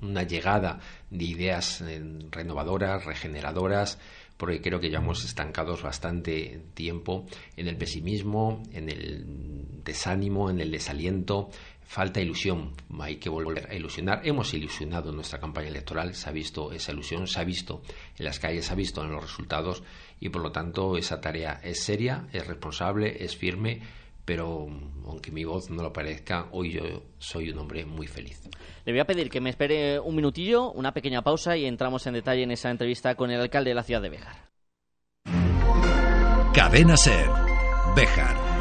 una 0.00 0.22
llegada 0.22 0.80
de 1.10 1.24
ideas 1.26 1.82
eh, 1.82 2.02
renovadoras, 2.30 3.04
regeneradoras, 3.04 3.98
porque 4.38 4.62
creo 4.62 4.80
que 4.80 4.88
llevamos 4.88 5.24
estancados 5.24 5.82
bastante 5.82 6.62
tiempo 6.72 7.26
en 7.56 7.68
el 7.68 7.76
pesimismo, 7.76 8.62
en 8.72 8.88
el 8.88 9.24
desánimo, 9.84 10.48
en 10.48 10.60
el 10.60 10.70
desaliento, 10.70 11.50
falta 11.84 12.20
ilusión, 12.20 12.72
hay 13.00 13.16
que 13.16 13.28
volver 13.28 13.70
a 13.70 13.74
ilusionar. 13.74 14.20
Hemos 14.24 14.54
ilusionado 14.54 15.10
en 15.10 15.16
nuestra 15.16 15.38
campaña 15.38 15.68
electoral, 15.68 16.14
se 16.14 16.28
ha 16.28 16.32
visto 16.32 16.72
esa 16.72 16.92
ilusión, 16.92 17.26
se 17.26 17.40
ha 17.40 17.44
visto 17.44 17.82
en 18.18 18.24
las 18.24 18.38
calles, 18.38 18.66
se 18.66 18.72
ha 18.72 18.76
visto 18.76 19.02
en 19.02 19.10
los 19.10 19.22
resultados 19.22 19.82
y 20.20 20.28
por 20.28 20.42
lo 20.42 20.52
tanto 20.52 20.96
esa 20.96 21.20
tarea 21.20 21.60
es 21.62 21.82
seria, 21.82 22.28
es 22.32 22.46
responsable, 22.46 23.24
es 23.24 23.36
firme, 23.36 23.80
pero 24.24 24.68
aunque 25.06 25.32
mi 25.32 25.44
voz 25.44 25.68
no 25.70 25.82
lo 25.82 25.92
parezca, 25.92 26.48
hoy 26.52 26.72
yo 26.72 26.82
soy 27.18 27.50
un 27.50 27.58
hombre 27.58 27.84
muy 27.84 28.06
feliz. 28.06 28.40
Le 28.84 28.92
voy 28.92 29.00
a 29.00 29.04
pedir 29.04 29.30
que 29.30 29.40
me 29.40 29.50
espere 29.50 29.98
un 29.98 30.14
minutillo, 30.14 30.70
una 30.70 30.92
pequeña 30.92 31.22
pausa 31.22 31.56
y 31.56 31.66
entramos 31.66 32.06
en 32.06 32.14
detalle 32.14 32.42
en 32.42 32.52
esa 32.52 32.70
entrevista 32.70 33.14
con 33.14 33.30
el 33.30 33.40
alcalde 33.40 33.70
de 33.70 33.74
la 33.74 33.82
ciudad 33.82 34.02
de 34.02 34.10
Béjar. 34.10 34.52
Cadena 36.54 36.96
Ser. 36.96 37.28
Bejar. 37.96 38.51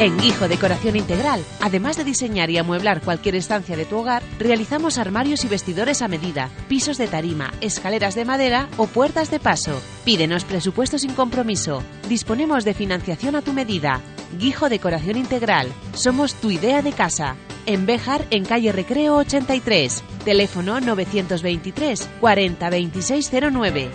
En 0.00 0.16
Guijo 0.16 0.48
Decoración 0.48 0.96
Integral, 0.96 1.44
además 1.60 1.98
de 1.98 2.04
diseñar 2.04 2.48
y 2.48 2.56
amueblar 2.56 3.02
cualquier 3.02 3.34
estancia 3.34 3.76
de 3.76 3.84
tu 3.84 3.98
hogar, 3.98 4.22
realizamos 4.38 4.96
armarios 4.96 5.44
y 5.44 5.48
vestidores 5.48 6.00
a 6.00 6.08
medida, 6.08 6.48
pisos 6.68 6.96
de 6.96 7.06
tarima, 7.06 7.52
escaleras 7.60 8.14
de 8.14 8.24
madera 8.24 8.70
o 8.78 8.86
puertas 8.86 9.30
de 9.30 9.38
paso. 9.40 9.78
Pídenos 10.06 10.46
presupuesto 10.46 10.98
sin 10.98 11.12
compromiso. 11.12 11.82
Disponemos 12.08 12.64
de 12.64 12.72
financiación 12.72 13.36
a 13.36 13.42
tu 13.42 13.52
medida. 13.52 14.00
Guijo 14.38 14.70
Decoración 14.70 15.18
Integral. 15.18 15.68
Somos 15.92 16.32
tu 16.32 16.50
idea 16.50 16.80
de 16.80 16.92
casa. 16.92 17.36
En 17.66 17.84
Béjar, 17.84 18.24
en 18.30 18.46
calle 18.46 18.72
Recreo 18.72 19.16
83. 19.16 20.02
Teléfono 20.24 20.80
923 20.80 22.08
40 22.22 22.70
2609. 22.70 23.90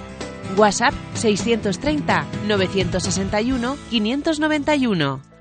WhatsApp 0.55 0.93
630 1.15 2.25
961 2.45 3.77
591. 3.89 5.34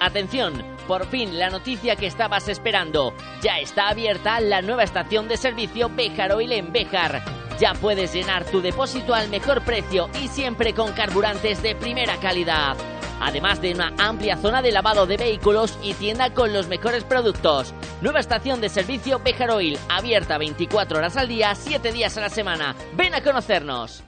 Atención, 0.00 0.62
por 0.86 1.06
fin 1.06 1.38
la 1.38 1.50
noticia 1.50 1.96
que 1.96 2.06
estabas 2.06 2.48
esperando. 2.48 3.12
Ya 3.42 3.58
está 3.58 3.88
abierta 3.88 4.40
la 4.40 4.62
nueva 4.62 4.84
estación 4.84 5.26
de 5.26 5.36
servicio 5.36 5.90
Béjar 5.90 6.32
Oil 6.32 6.52
en 6.52 6.72
Béjar. 6.72 7.22
Ya 7.58 7.74
puedes 7.74 8.12
llenar 8.14 8.44
tu 8.44 8.60
depósito 8.60 9.12
al 9.12 9.28
mejor 9.28 9.62
precio 9.62 10.08
y 10.22 10.28
siempre 10.28 10.72
con 10.72 10.92
carburantes 10.92 11.62
de 11.62 11.74
primera 11.74 12.16
calidad. 12.18 12.76
Además 13.20 13.60
de 13.60 13.72
una 13.72 13.92
amplia 13.98 14.36
zona 14.36 14.62
de 14.62 14.70
lavado 14.70 15.06
de 15.06 15.16
vehículos 15.16 15.76
y 15.82 15.94
tienda 15.94 16.32
con 16.32 16.52
los 16.52 16.68
mejores 16.68 17.02
productos. 17.02 17.74
Nueva 18.00 18.20
estación 18.20 18.60
de 18.60 18.68
servicio 18.68 19.18
Béjar 19.18 19.50
Oil, 19.50 19.76
abierta 19.88 20.38
24 20.38 20.98
horas 20.98 21.16
al 21.16 21.26
día, 21.26 21.56
7 21.56 21.90
días 21.90 22.16
a 22.16 22.20
la 22.20 22.28
semana. 22.28 22.76
Ven 22.96 23.16
a 23.16 23.20
conocernos. 23.20 24.04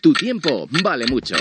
Tu 0.00 0.12
tiempo 0.12 0.68
vale 0.82 1.06
mucho. 1.06 1.36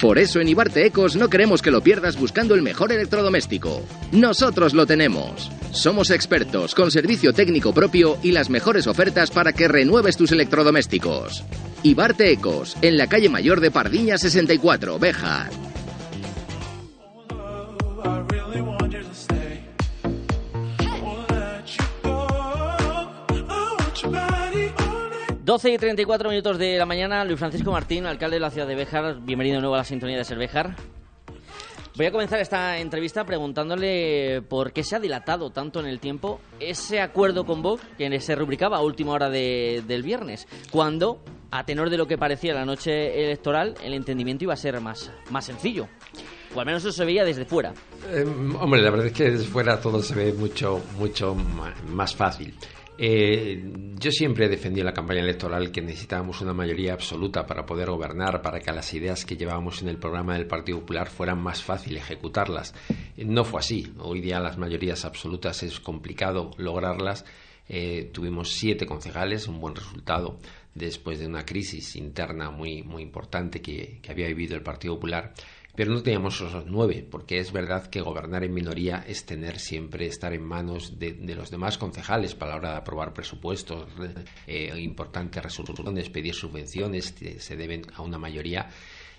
Por 0.00 0.18
eso 0.18 0.40
en 0.40 0.48
Ibarte 0.48 0.84
Ecos 0.84 1.14
no 1.14 1.28
queremos 1.28 1.62
que 1.62 1.70
lo 1.70 1.80
pierdas 1.80 2.18
buscando 2.18 2.54
el 2.54 2.62
mejor 2.62 2.90
electrodoméstico. 2.92 3.82
Nosotros 4.10 4.74
lo 4.74 4.86
tenemos. 4.86 5.50
Somos 5.70 6.10
expertos 6.10 6.74
con 6.74 6.90
servicio 6.90 7.32
técnico 7.32 7.72
propio 7.72 8.18
y 8.22 8.32
las 8.32 8.50
mejores 8.50 8.86
ofertas 8.86 9.30
para 9.30 9.52
que 9.52 9.68
renueves 9.68 10.16
tus 10.16 10.32
electrodomésticos. 10.32 11.44
Ibarte 11.84 12.32
Ecos, 12.32 12.76
en 12.82 12.96
la 12.96 13.06
calle 13.06 13.28
mayor 13.28 13.60
de 13.60 13.70
Pardiña 13.70 14.18
64, 14.18 14.98
Bejar. 14.98 15.50
12 25.52 25.70
y 25.70 25.76
34 25.76 26.30
minutos 26.30 26.56
de 26.56 26.78
la 26.78 26.86
mañana, 26.86 27.26
Luis 27.26 27.38
Francisco 27.38 27.70
Martín, 27.70 28.06
alcalde 28.06 28.36
de 28.36 28.40
la 28.40 28.50
ciudad 28.50 28.66
de 28.66 28.74
Béjar, 28.74 29.20
bienvenido 29.20 29.56
de 29.56 29.60
nuevo 29.60 29.74
a 29.74 29.78
la 29.80 29.84
sintonía 29.84 30.16
de 30.16 30.24
Ser 30.24 30.38
Voy 31.94 32.06
a 32.06 32.10
comenzar 32.10 32.40
esta 32.40 32.78
entrevista 32.78 33.26
preguntándole 33.26 34.40
por 34.48 34.72
qué 34.72 34.82
se 34.82 34.96
ha 34.96 34.98
dilatado 34.98 35.50
tanto 35.50 35.80
en 35.80 35.84
el 35.84 36.00
tiempo 36.00 36.40
ese 36.58 37.02
acuerdo 37.02 37.44
con 37.44 37.60
Vox 37.60 37.82
que 37.98 38.18
se 38.18 38.34
rubricaba 38.34 38.78
a 38.78 38.80
última 38.80 39.12
hora 39.12 39.28
del 39.28 40.02
viernes, 40.02 40.48
cuando, 40.70 41.22
a 41.50 41.66
tenor 41.66 41.90
de 41.90 41.98
lo 41.98 42.06
que 42.06 42.16
parecía 42.16 42.54
la 42.54 42.64
noche 42.64 43.22
electoral, 43.22 43.74
el 43.84 43.92
entendimiento 43.92 44.44
iba 44.44 44.54
a 44.54 44.56
ser 44.56 44.80
más, 44.80 45.12
más 45.28 45.44
sencillo. 45.44 45.86
O 46.54 46.60
al 46.60 46.64
menos 46.64 46.82
eso 46.82 46.92
se 46.92 47.04
veía 47.04 47.24
desde 47.24 47.44
fuera. 47.44 47.74
Eh, 48.10 48.24
hombre, 48.58 48.80
la 48.80 48.90
verdad 48.90 49.08
es 49.08 49.12
que 49.12 49.30
desde 49.30 49.44
fuera 49.44 49.78
todo 49.78 50.02
se 50.02 50.14
ve 50.14 50.32
mucho, 50.32 50.80
mucho 50.96 51.34
más 51.34 52.16
fácil. 52.16 52.54
Eh, 52.98 53.72
yo 53.98 54.10
siempre 54.10 54.44
he 54.44 54.48
defendido 54.48 54.82
en 54.82 54.86
la 54.86 54.94
campaña 54.94 55.20
electoral 55.20 55.72
que 55.72 55.80
necesitábamos 55.80 56.40
una 56.42 56.52
mayoría 56.52 56.92
absoluta 56.92 57.46
para 57.46 57.64
poder 57.64 57.90
gobernar, 57.90 58.42
para 58.42 58.60
que 58.60 58.70
las 58.70 58.92
ideas 58.92 59.24
que 59.24 59.36
llevábamos 59.36 59.80
en 59.82 59.88
el 59.88 59.98
programa 59.98 60.34
del 60.34 60.46
Partido 60.46 60.80
Popular 60.80 61.08
fueran 61.08 61.42
más 61.42 61.62
fácil 61.62 61.96
ejecutarlas. 61.96 62.74
Eh, 63.16 63.24
no 63.24 63.44
fue 63.44 63.60
así. 63.60 63.92
Hoy 63.98 64.20
día 64.20 64.40
las 64.40 64.58
mayorías 64.58 65.04
absolutas 65.04 65.62
es 65.62 65.80
complicado 65.80 66.50
lograrlas. 66.58 67.24
Eh, 67.68 68.10
tuvimos 68.12 68.52
siete 68.52 68.86
concejales, 68.86 69.48
un 69.48 69.60
buen 69.60 69.74
resultado 69.74 70.38
después 70.74 71.18
de 71.18 71.26
una 71.26 71.44
crisis 71.44 71.96
interna 71.96 72.50
muy, 72.50 72.82
muy 72.82 73.02
importante 73.02 73.60
que 73.60 74.00
había 74.08 74.26
vivido 74.26 74.56
el 74.56 74.62
Partido 74.62 74.94
Popular 74.94 75.32
pero 75.74 75.92
no 75.92 76.02
teníamos 76.02 76.40
esos 76.40 76.66
nueve, 76.66 77.06
porque 77.10 77.38
es 77.38 77.50
verdad 77.50 77.86
que 77.86 78.02
gobernar 78.02 78.44
en 78.44 78.52
minoría 78.52 79.04
es 79.06 79.24
tener 79.24 79.58
siempre, 79.58 80.06
estar 80.06 80.32
en 80.34 80.42
manos 80.42 80.98
de, 80.98 81.14
los 81.34 81.50
demás 81.50 81.78
concejales 81.78 82.34
para 82.34 82.52
la 82.52 82.56
hora 82.58 82.70
de 82.72 82.76
aprobar 82.76 83.14
presupuestos, 83.14 83.86
eh, 84.46 84.72
importantes 84.78 85.42
resoluciones, 85.42 86.10
pedir 86.10 86.34
subvenciones, 86.34 87.14
se 87.38 87.56
deben 87.56 87.86
a 87.94 88.02
una 88.02 88.18
mayoría. 88.18 88.68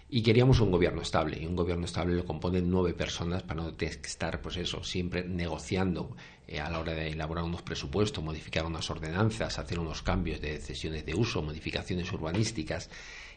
Y 0.09 0.21
queríamos 0.21 0.59
un 0.59 0.69
gobierno 0.69 1.01
estable, 1.01 1.39
y 1.41 1.47
un 1.47 1.55
gobierno 1.55 1.85
estable 1.85 2.13
lo 2.13 2.23
componen 2.23 2.69
nueve 2.69 2.93
personas 2.93 3.41
para 3.41 3.63
no 3.63 3.73
tener 3.73 3.99
que 3.99 4.07
estar, 4.07 4.39
pues 4.41 4.57
eso, 4.57 4.83
siempre 4.83 5.23
negociando 5.23 6.15
eh, 6.15 6.32
a 6.59 6.69
la 6.69 6.79
hora 6.79 6.93
de 6.93 7.09
elaborar 7.09 7.43
unos 7.43 7.61
presupuestos, 7.61 8.23
modificar 8.23 8.65
unas 8.65 8.89
ordenanzas, 8.89 9.59
hacer 9.59 9.79
unos 9.79 10.01
cambios 10.01 10.41
de 10.41 10.59
cesiones 10.59 11.05
de 11.05 11.15
uso, 11.15 11.41
modificaciones 11.41 12.11
urbanísticas 12.11 12.89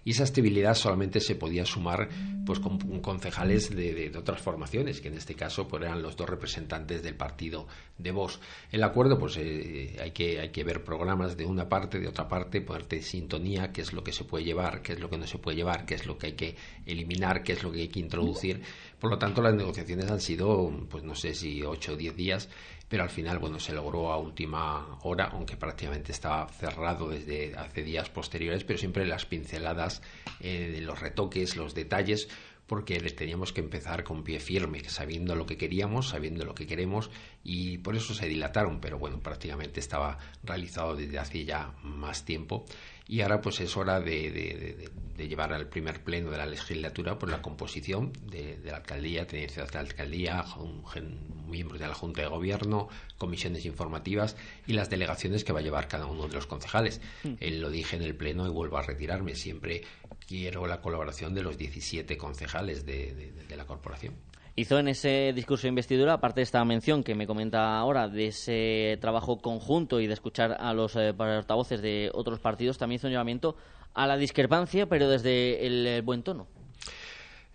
y 0.07 0.13
esa 0.13 0.23
estabilidad 0.23 0.75
solamente 0.77 1.19
se 1.19 1.35
podía 1.35 1.67
sumar 1.67 2.09
pues 2.47 2.61
con, 2.61 2.79
concejales 3.01 3.75
de, 3.75 4.13
otras 4.17 4.41
formaciones, 4.41 5.01
que 5.01 5.09
en 5.09 5.15
este 5.15 5.35
caso 5.35 5.67
pues, 5.67 5.83
eran 5.83 6.01
los 6.01 6.17
dos 6.17 6.31
representantes 6.31 7.03
del 7.03 7.17
partido 7.17 7.67
de 7.99 8.13
Vox. 8.13 8.39
El 8.71 8.85
acuerdo, 8.85 9.19
pues 9.19 9.37
eh, 9.37 9.97
hay, 10.01 10.13
que, 10.13 10.39
hay 10.39 10.51
que 10.51 10.63
ver 10.63 10.85
programas 10.85 11.37
de 11.37 11.45
una 11.45 11.69
parte, 11.69 11.99
de 11.99 12.07
otra 12.07 12.29
parte, 12.29 12.61
ponerte 12.61 13.03
sintonía, 13.03 13.73
qué 13.73 13.81
es 13.81 13.93
lo 13.93 14.05
que 14.05 14.13
se 14.13 14.23
puede 14.23 14.45
llevar, 14.45 14.81
qué 14.81 14.93
es 14.93 15.01
lo 15.01 15.11
que 15.11 15.19
no 15.19 15.27
se 15.27 15.39
puede 15.39 15.57
llevar, 15.57 15.85
qué 15.85 15.97
es 15.97 16.07
lo 16.07 16.17
que 16.17 16.27
hay 16.29 16.35
que 16.35 16.55
eliminar, 16.87 17.43
qué 17.43 17.55
es 17.55 17.65
lo 17.65 17.73
que 17.73 17.81
hay 17.81 17.89
que 17.89 17.99
introducir. 17.99 18.63
Por 19.01 19.11
lo 19.11 19.19
tanto, 19.19 19.43
las 19.43 19.57
negociaciones 19.57 20.09
han 20.09 20.21
sido, 20.21 20.71
pues 20.89 21.03
no 21.03 21.17
sé 21.17 21.35
si 21.35 21.65
ocho 21.65 21.95
o 21.95 21.97
diez 21.97 22.15
días 22.15 22.49
pero 22.89 23.03
al 23.03 23.11
final 23.11 23.39
bueno 23.39 23.59
se 23.59 23.73
logró 23.73 24.13
a 24.13 24.19
última 24.19 24.99
hora 25.03 25.31
aunque 25.33 25.57
prácticamente 25.57 26.13
estaba 26.13 26.49
cerrado 26.49 27.09
desde 27.09 27.57
hace 27.57 27.83
días 27.83 28.11
posteriores 28.11 28.65
pero 28.65 28.79
siempre 28.79 29.07
las 29.07 29.27
pinceladas 29.27 30.03
eh, 30.41 30.79
los 30.83 31.01
retoques 31.01 31.57
los 31.57 31.75
detalles 31.75 32.29
porque 32.67 32.99
teníamos 32.99 33.53
que 33.53 33.61
empezar 33.61 34.03
con 34.03 34.25
pie 34.25 34.41
firme, 34.41 34.83
sabiendo 34.89 35.35
lo 35.35 35.47
que 35.47 35.57
queríamos, 35.57 36.09
sabiendo 36.09 36.45
lo 36.45 36.55
que 36.55 36.67
queremos, 36.67 37.11
y 37.45 37.79
por 37.79 37.97
eso 37.97 38.13
se 38.13 38.27
dilataron, 38.27 38.81
pero 38.81 38.99
bueno, 38.99 39.21
prácticamente 39.21 39.81
estaba 39.81 40.19
realizado 40.43 40.97
desde 40.97 41.19
hace 41.19 41.45
ya 41.45 41.75
más 41.83 42.25
tiempo 42.25 42.65
y 43.09 43.21
ahora 43.21 43.41
pues 43.41 43.61
es 43.61 43.77
hora 43.77 44.01
de, 44.01 44.91
llevar 45.17 45.53
al 45.53 45.69
primer 45.69 46.03
pleno 46.03 46.31
de 46.31 46.39
la 46.39 46.47
legislatura 46.47 47.19
pues 47.19 47.31
la 47.31 47.41
composición 47.41 48.13
de, 48.27 48.59
la 48.65 48.79
alcaldía, 48.79 49.27
tenencias 49.27 49.69
de 49.69 49.75
la 49.75 49.81
alcaldía, 49.81 50.45
miembros 51.47 51.81
de 51.81 51.87
la 51.87 51.95
Junta 51.95 52.23
de 52.23 52.29
Gobierno, 52.29 52.89
comisiones 53.17 53.65
informativas 53.65 54.37
y 54.67 54.73
las 54.73 54.91
delegaciones 54.91 55.45
que 55.45 55.53
va 55.53 55.61
a 55.61 55.63
llevar 55.63 55.89
cada 55.89 56.07
uno 56.07 56.27
de 56.27 56.35
los 56.35 56.47
concejales. 56.47 57.01
Mm. 57.23 57.35
Él 57.41 57.61
lo 57.61 57.71
dije 57.71 57.97
en 57.97 58.03
el 58.03 58.17
pleno 58.17 58.47
y 58.47 58.51
vuelvo 58.51 58.79
a 58.79 58.83
retirarme. 58.83 59.35
Siempre 59.37 59.83
quiero 60.27 60.67
la 60.67 60.81
colaboración 60.81 61.35
de 61.35 61.43
los 61.43 61.57
17 61.57 62.17
concejales 62.17 62.85
de 62.85 63.57
la 63.57 63.67
corporación. 63.67 64.15
Hizo 64.59 64.79
en 64.79 64.89
ese 64.89 65.35
discurso 65.35 65.65
de 65.65 65.69
investidura, 65.69 66.15
aparte 66.15 66.41
de 66.41 66.45
esta 66.45 66.65
mención 66.65 67.05
que 67.05 67.15
me 67.15 67.27
comenta 67.27 67.79
ahora, 67.79 68.09
de 68.09 68.29
ese 68.29 68.97
trabajo 69.03 69.39
conjunto 69.39 70.01
y 70.01 70.07
de 70.07 70.15
escuchar 70.15 70.57
a 70.59 70.73
los 70.73 70.97
eh, 70.97 71.13
portavoces 71.13 71.83
de 71.83 72.11
otros 72.15 72.41
partidos, 72.41 72.79
también 72.79 72.97
hizo 72.97 73.07
un 73.07 73.13
llamamiento 73.13 73.55
a 73.93 74.07
la 74.07 74.17
discrepancia, 74.17 74.87
pero 74.87 75.11
desde 75.11 75.67
el 75.67 75.87
eh, 75.87 76.01
buen 76.01 76.23
tono. 76.23 76.47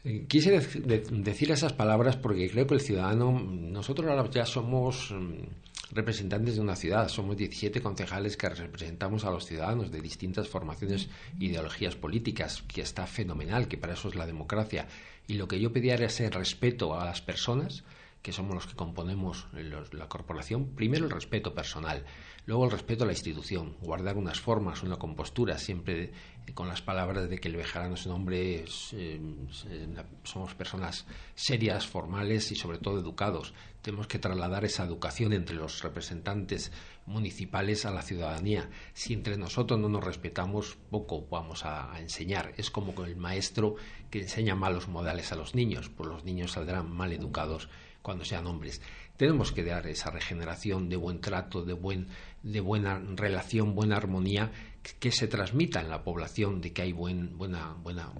Eh, 0.03 0.25
quise 0.27 0.51
decir 0.51 1.51
esas 1.51 1.73
palabras 1.73 2.17
porque 2.17 2.47
creo 2.51 2.67
que 2.67 2.75
el 2.75 2.81
ciudadano, 2.81 3.31
nosotros 3.31 4.07
ahora 4.07 4.29
ya 4.29 4.45
somos 4.45 5.09
mm, 5.09 5.95
representantes 5.95 6.55
de 6.55 6.61
una 6.61 6.75
ciudad, 6.75 7.07
somos 7.07 7.35
17 7.35 7.81
concejales 7.81 8.37
que 8.37 8.47
representamos 8.47 9.25
a 9.25 9.31
los 9.31 9.47
ciudadanos 9.47 9.91
de 9.91 10.01
distintas 10.01 10.47
formaciones 10.47 11.09
ideologías 11.39 11.95
políticas, 11.95 12.61
que 12.61 12.81
está 12.81 13.07
fenomenal, 13.07 13.67
que 13.67 13.79
para 13.79 13.93
eso 13.93 14.07
es 14.07 14.13
la 14.13 14.27
democracia 14.27 14.87
y 15.27 15.35
lo 15.35 15.47
que 15.47 15.59
yo 15.59 15.71
pedía 15.71 15.93
era 15.93 16.07
ese 16.07 16.29
respeto 16.29 16.99
a 16.99 17.05
las 17.05 17.21
personas, 17.21 17.83
que 18.21 18.31
somos 18.31 18.53
los 18.53 18.67
que 18.67 18.75
componemos 18.75 19.47
la 19.53 20.07
corporación, 20.07 20.75
primero 20.75 21.05
el 21.05 21.11
respeto 21.11 21.55
personal, 21.55 22.05
luego 22.45 22.65
el 22.65 22.71
respeto 22.71 23.03
a 23.03 23.07
la 23.07 23.13
institución, 23.13 23.75
guardar 23.81 24.17
unas 24.17 24.39
formas, 24.39 24.83
una 24.83 24.97
compostura, 24.97 25.57
siempre 25.57 26.11
con 26.53 26.67
las 26.67 26.81
palabras 26.81 27.29
de 27.29 27.39
que 27.39 27.47
el 27.47 27.55
vejarano 27.55 27.95
es 27.95 28.05
un 28.05 28.13
hombre, 28.13 28.65
eh, 28.93 29.21
somos 30.23 30.53
personas 30.55 31.05
serias, 31.35 31.87
formales 31.87 32.51
y 32.51 32.55
sobre 32.55 32.77
todo 32.77 32.99
educados. 32.99 33.53
Tenemos 33.81 34.07
que 34.07 34.19
trasladar 34.19 34.65
esa 34.65 34.83
educación 34.83 35.33
entre 35.33 35.55
los 35.55 35.81
representantes 35.81 36.71
municipales 37.05 37.85
a 37.85 37.91
la 37.91 38.01
ciudadanía. 38.01 38.69
Si 38.93 39.13
entre 39.13 39.37
nosotros 39.37 39.79
no 39.79 39.89
nos 39.89 40.03
respetamos, 40.03 40.77
poco 40.89 41.25
vamos 41.29 41.65
a, 41.65 41.99
enseñar. 41.99 42.53
Es 42.57 42.69
como 42.69 42.93
con 42.93 43.07
el 43.07 43.15
maestro 43.15 43.75
que 44.09 44.21
enseña 44.21 44.55
malos 44.55 44.87
modales 44.87 45.31
a 45.31 45.35
los 45.35 45.55
niños, 45.55 45.89
pues 45.89 46.09
los 46.09 46.23
niños 46.23 46.51
saldrán 46.51 46.91
mal 46.91 47.13
educados 47.13 47.69
cuando 48.01 48.25
sean 48.25 48.47
hombres. 48.47 48.81
Tenemos 49.17 49.51
que 49.51 49.63
dar 49.63 49.85
esa 49.87 50.09
regeneración 50.09 50.89
de 50.89 50.95
buen 50.95 51.21
trato, 51.21 51.63
de, 51.63 51.73
buen, 51.73 52.07
de 52.41 52.59
buena 52.59 52.99
relación, 53.15 53.75
buena 53.75 53.97
armonía, 53.97 54.51
que, 54.99 55.11
se 55.11 55.27
transmita 55.27 55.81
en 55.81 55.89
la 55.89 56.03
población 56.03 56.61
de 56.61 56.73
que 56.73 56.81
hay 56.81 56.91
buen, 56.91 57.37
buena, 57.37 57.75
buena, 57.81 58.11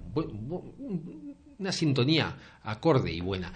una 1.58 1.72
sintonía 1.72 2.36
acorde 2.62 3.12
y 3.12 3.20
buena. 3.20 3.52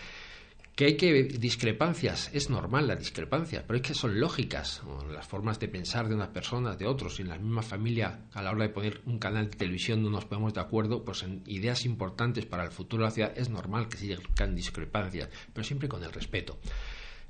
Que 0.75 0.85
hay 0.85 0.97
que 0.99 1.25
discrepancias, 1.25 2.29
es 2.35 2.51
normal 2.51 2.87
la 2.87 2.97
discrepancia, 2.97 3.65
pero 3.67 3.79
es 3.79 3.83
que 3.83 3.95
son 3.95 4.21
lógicas 4.21 4.83
las 5.11 5.27
formas 5.27 5.59
de 5.59 5.69
pensar 5.69 6.07
de 6.07 6.15
unas 6.15 6.29
personas, 6.29 6.79
de 6.79 6.87
otros, 6.87 7.19
en 7.19 7.29
la 7.29 7.39
misma 7.39 7.63
familia, 7.63 8.27
a 8.35 8.43
la 8.43 8.51
hora 8.51 8.65
de 8.65 8.75
poner 8.75 9.01
un 9.07 9.19
canal 9.19 9.49
de 9.49 9.57
televisión 9.57 10.03
no 10.03 10.11
nos 10.11 10.27
ponemos 10.27 10.53
de 10.53 10.61
acuerdo, 10.61 11.03
pues 11.03 11.23
en 11.23 11.43
ideas 11.47 11.87
importantes 11.87 12.45
para 12.45 12.65
el 12.65 12.73
futuro 12.73 13.05
de 13.05 13.09
la 13.09 13.15
ciudad 13.15 13.33
es 13.37 13.49
normal 13.49 13.89
que 13.89 13.97
lleguen 13.97 14.55
discrepancias, 14.55 15.31
pero 15.55 15.65
siempre 15.65 15.89
con 15.89 16.05
el 16.05 16.13
respeto 16.13 16.59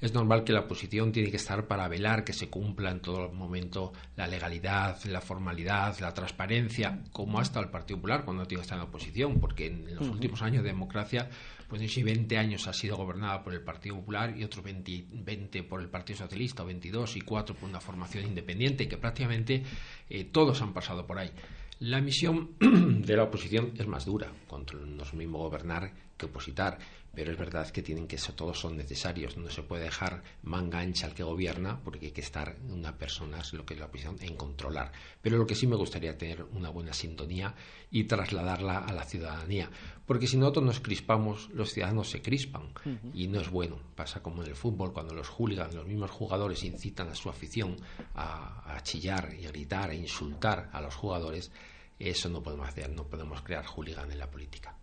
es 0.01 0.13
normal 0.13 0.45
que 0.45 0.53
la 0.53 0.61
oposición 0.61 1.11
tiene 1.11 1.31
que 1.31 1.39
estar 1.39 1.67
para 1.67 1.89
velar 1.89 2.25
que 2.25 2.35
se 2.35 2.51
cumpla 2.51 2.91
en 2.91 3.01
todo 3.01 3.33
momento 3.33 3.93
la 4.17 4.27
legalidad, 4.27 5.03
la 5.05 5.23
formalidad, 5.23 5.99
la 6.01 6.13
transparencia, 6.13 7.03
como 7.13 7.39
ha 7.39 7.43
estado 7.43 7.65
el 7.65 7.71
Partido 7.71 7.99
Popular 7.99 8.25
cuando 8.25 8.43
ha 8.43 8.47
estado 8.47 8.75
en 8.75 8.79
la 8.79 8.85
oposición, 8.85 9.41
porque 9.41 9.67
en 9.67 9.95
los 9.95 10.07
últimos 10.09 10.43
años 10.43 10.63
de 10.63 10.69
democracia, 10.69 11.31
pues 11.69 11.91
si 11.91 12.03
20 12.03 12.37
años 12.37 12.69
ha 12.69 12.75
sido 12.75 12.97
gobernada 12.97 13.43
por 13.43 13.55
el 13.55 13.63
Partido 13.63 13.97
Popular 13.97 14.37
y 14.37 14.45
otros 14.45 14.65
20, 14.65 15.63
por 15.63 15.81
el 15.81 15.89
Partido 15.89 16.19
Socialista, 16.19 16.63
o 16.63 16.67
22 16.67 17.17
y 17.17 17.21
4 17.23 17.55
por 17.55 17.69
una 17.69 17.81
formación 17.81 18.27
independiente, 18.27 18.89
que 18.89 18.99
prácticamente 18.99 19.63
eh, 20.11 20.25
todos 20.25 20.61
han 20.61 20.75
pasado 20.75 21.07
por 21.07 21.19
ahí. 21.19 21.31
La 21.79 22.01
misión 22.01 22.51
de 22.59 23.17
la 23.17 23.25
oposición 23.25 23.73
es 23.79 23.87
más 23.87 24.05
dura, 24.05 24.31
contra 24.47 24.79
no 24.79 25.03
es 25.03 25.15
mismo 25.15 25.39
gobernar 25.39 25.93
que 26.17 26.27
opositar, 26.27 26.79
pero 27.17 27.33
es 27.33 27.39
verdad 27.39 27.71
que 27.71 27.83
tienen 27.83 28.07
que 28.07 28.19
todos 28.37 28.61
son 28.61 28.77
necesarios, 28.77 29.39
no 29.39 29.49
se 29.49 29.63
puede 29.63 29.85
dejar 29.85 30.23
manga 30.43 30.81
ancha 30.81 31.07
al 31.07 31.15
que 31.15 31.23
gobierna, 31.23 31.81
porque 31.83 32.07
hay 32.07 32.13
que 32.13 32.21
estar 32.21 32.57
una 32.69 32.99
persona, 32.99 33.39
es 33.39 33.55
lo 33.55 33.65
que 33.65 33.73
es 33.73 33.81
la 33.81 33.87
oposición, 33.87 34.19
en 34.21 34.37
controlar. 34.37 34.93
Pero 35.23 35.39
lo 35.39 35.47
que 35.47 35.55
sí 35.55 35.67
me 35.67 35.77
gustaría 35.77 36.19
tener 36.19 36.43
una 36.43 36.69
buena 36.69 36.93
sintonía 36.93 37.55
y 37.91 38.05
trasladarla 38.05 38.81
a 38.81 38.93
la 38.93 39.05
ciudadanía, 39.05 39.71
porque 40.05 40.27
si 40.27 40.37
nosotros 40.37 40.67
nos 40.67 40.81
crispamos, 40.81 41.49
los 41.55 41.73
ciudadanos 41.73 42.11
se 42.11 42.21
crispan 42.21 42.75
y 43.15 43.29
no 43.29 43.41
es 43.41 43.49
bueno. 43.49 43.79
Pasa 43.95 44.23
como 44.23 44.43
en 44.43 44.51
el 44.51 44.55
fútbol, 44.55 44.93
cuando 44.93 45.15
los 45.15 45.29
hooligans, 45.29 45.75
los 45.75 45.87
mismos 45.87 46.11
jugadores 46.11 46.63
incitan 46.65 47.09
a 47.09 47.15
su 47.15 47.31
afición 47.31 47.77
a, 48.15 48.79
chillar 48.83 49.35
y 49.41 49.47
a 49.47 49.49
gritar, 49.49 49.89
a 49.89 49.95
insultar 49.95 50.69
a 50.71 50.83
los 50.83 50.95
jugadores, 50.95 51.51
eso 51.99 52.29
no 52.29 52.43
podemos 52.43 52.69
hacer, 52.69 52.91
no 52.91 53.05
podemos 53.05 53.41
crear 53.41 53.65
hooligan 53.65 54.13
en 54.13 54.19
la 54.19 54.31
política. 54.31 54.77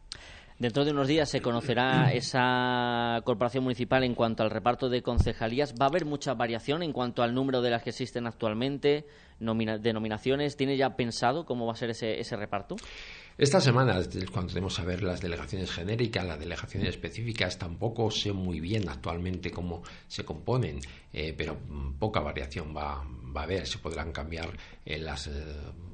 Dentro 0.60 0.86
de 0.86 0.92
unos 0.92 1.08
días 1.08 1.30
se 1.30 1.42
conocerá 1.42 2.12
esa 2.14 3.22
corporación 3.24 3.64
municipal 3.64 4.04
en 4.04 4.16
cuanto 4.16 4.44
al 4.44 4.50
reparto 4.50 4.90
de 4.90 5.02
concejalías. 5.02 5.74
¿Va 5.80 5.86
a 5.86 5.90
haber 5.90 6.06
mucha 6.06 6.34
variación 6.34 6.84
en 6.84 6.94
cuanto 6.94 7.24
al 7.24 7.34
número 7.34 7.62
de 7.62 7.72
las 7.72 7.84
que 7.84 7.90
existen 7.90 8.28
actualmente, 8.28 9.06
denominaciones? 9.40 10.56
¿Tiene 10.56 10.78
ya 10.78 10.96
pensado 10.96 11.46
cómo 11.46 11.66
va 11.66 11.74
a 11.74 11.78
ser 11.78 11.90
ese, 11.90 12.20
ese 12.20 12.36
reparto? 12.36 12.76
Esta 13.36 13.60
semana, 13.60 14.00
cuando 14.32 14.54
tenemos 14.54 14.80
a 14.80 14.84
ver 14.84 15.02
las 15.02 15.20
delegaciones 15.20 15.72
genéricas, 15.72 16.24
las 16.24 16.40
delegaciones 16.40 16.90
específicas, 16.90 17.58
tampoco 17.58 18.12
sé 18.12 18.32
muy 18.32 18.60
bien 18.60 18.88
actualmente 18.88 19.50
cómo 19.50 19.82
se 20.08 20.24
componen, 20.24 20.80
eh, 21.12 21.34
pero 21.36 21.58
poca 21.98 22.20
variación 22.20 22.76
va, 22.78 23.04
va, 23.36 23.42
a 23.42 23.44
haber. 23.44 23.68
Se 23.68 23.78
podrán 23.78 24.12
cambiar 24.12 24.50
eh, 24.86 24.98
las, 24.98 25.28
eh, 25.28 25.32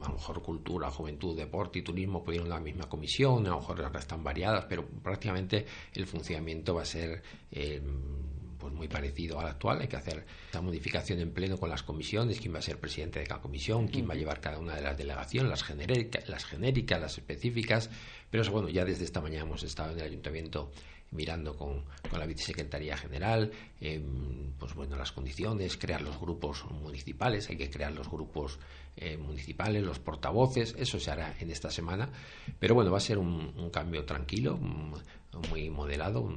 a 0.01 0.07
lo 0.07 0.15
mejor 0.15 0.41
cultura, 0.41 0.89
juventud, 0.91 1.37
deporte 1.37 1.79
y 1.79 1.81
turismo, 1.81 2.23
pudieron 2.23 2.49
la 2.49 2.59
misma 2.59 2.87
comisión, 2.87 3.45
a 3.45 3.49
lo 3.49 3.59
mejor 3.59 3.91
están 3.97 4.23
variadas, 4.23 4.65
pero 4.67 4.85
prácticamente 4.85 5.65
el 5.93 6.05
funcionamiento 6.05 6.75
va 6.75 6.83
a 6.83 6.85
ser 6.85 7.21
pues 8.59 8.73
muy 8.73 8.87
parecido 8.87 9.39
al 9.39 9.47
actual. 9.47 9.81
Hay 9.81 9.87
que 9.87 9.95
hacer 9.95 10.25
esa 10.49 10.61
modificación 10.61 11.19
en 11.19 11.31
pleno 11.31 11.57
con 11.57 11.69
las 11.69 11.81
comisiones, 11.81 12.39
quién 12.39 12.53
va 12.53 12.59
a 12.59 12.61
ser 12.61 12.79
presidente 12.79 13.19
de 13.19 13.25
cada 13.25 13.41
comisión, 13.41 13.87
quién 13.87 14.07
va 14.07 14.13
a 14.13 14.17
llevar 14.17 14.41
cada 14.41 14.59
una 14.59 14.75
de 14.75 14.81
las 14.81 14.97
delegaciones, 14.97 15.49
las, 15.49 15.63
genéricas, 15.63 16.27
las 16.27 16.45
genéricas, 16.45 16.99
las 16.99 17.17
específicas. 17.17 17.89
Pero 18.29 18.43
eso, 18.43 18.51
bueno, 18.51 18.69
ya 18.69 18.85
desde 18.85 19.05
esta 19.05 19.21
mañana 19.21 19.45
hemos 19.45 19.63
estado 19.63 19.93
en 19.93 19.99
el 19.99 20.05
ayuntamiento 20.05 20.71
mirando 21.11 21.55
con, 21.55 21.83
la 22.11 22.25
vicesecretaría 22.25 22.97
general, 22.97 23.51
em, 23.81 24.51
pues 24.59 24.73
bueno, 24.73 24.95
las 24.95 25.11
condiciones, 25.11 25.77
crear 25.77 26.01
los 26.01 26.19
grupos 26.19 26.65
municipales, 26.71 27.49
hay 27.49 27.57
que 27.57 27.69
crear 27.69 27.91
los 27.91 28.09
grupos 28.09 28.59
eh, 28.97 29.17
municipales, 29.17 29.83
los 29.83 29.99
portavoces, 29.99 30.75
eso 30.77 30.99
se 30.99 31.11
hará 31.11 31.35
en 31.39 31.49
esta 31.51 31.71
semana, 31.71 32.09
pero 32.59 32.75
bueno, 32.75 32.91
va 32.91 32.97
a 32.97 33.01
ser 33.01 33.17
un, 33.17 33.69
cambio 33.71 34.05
tranquilo, 34.05 34.57
muy 35.49 35.69
moderado, 35.69 36.27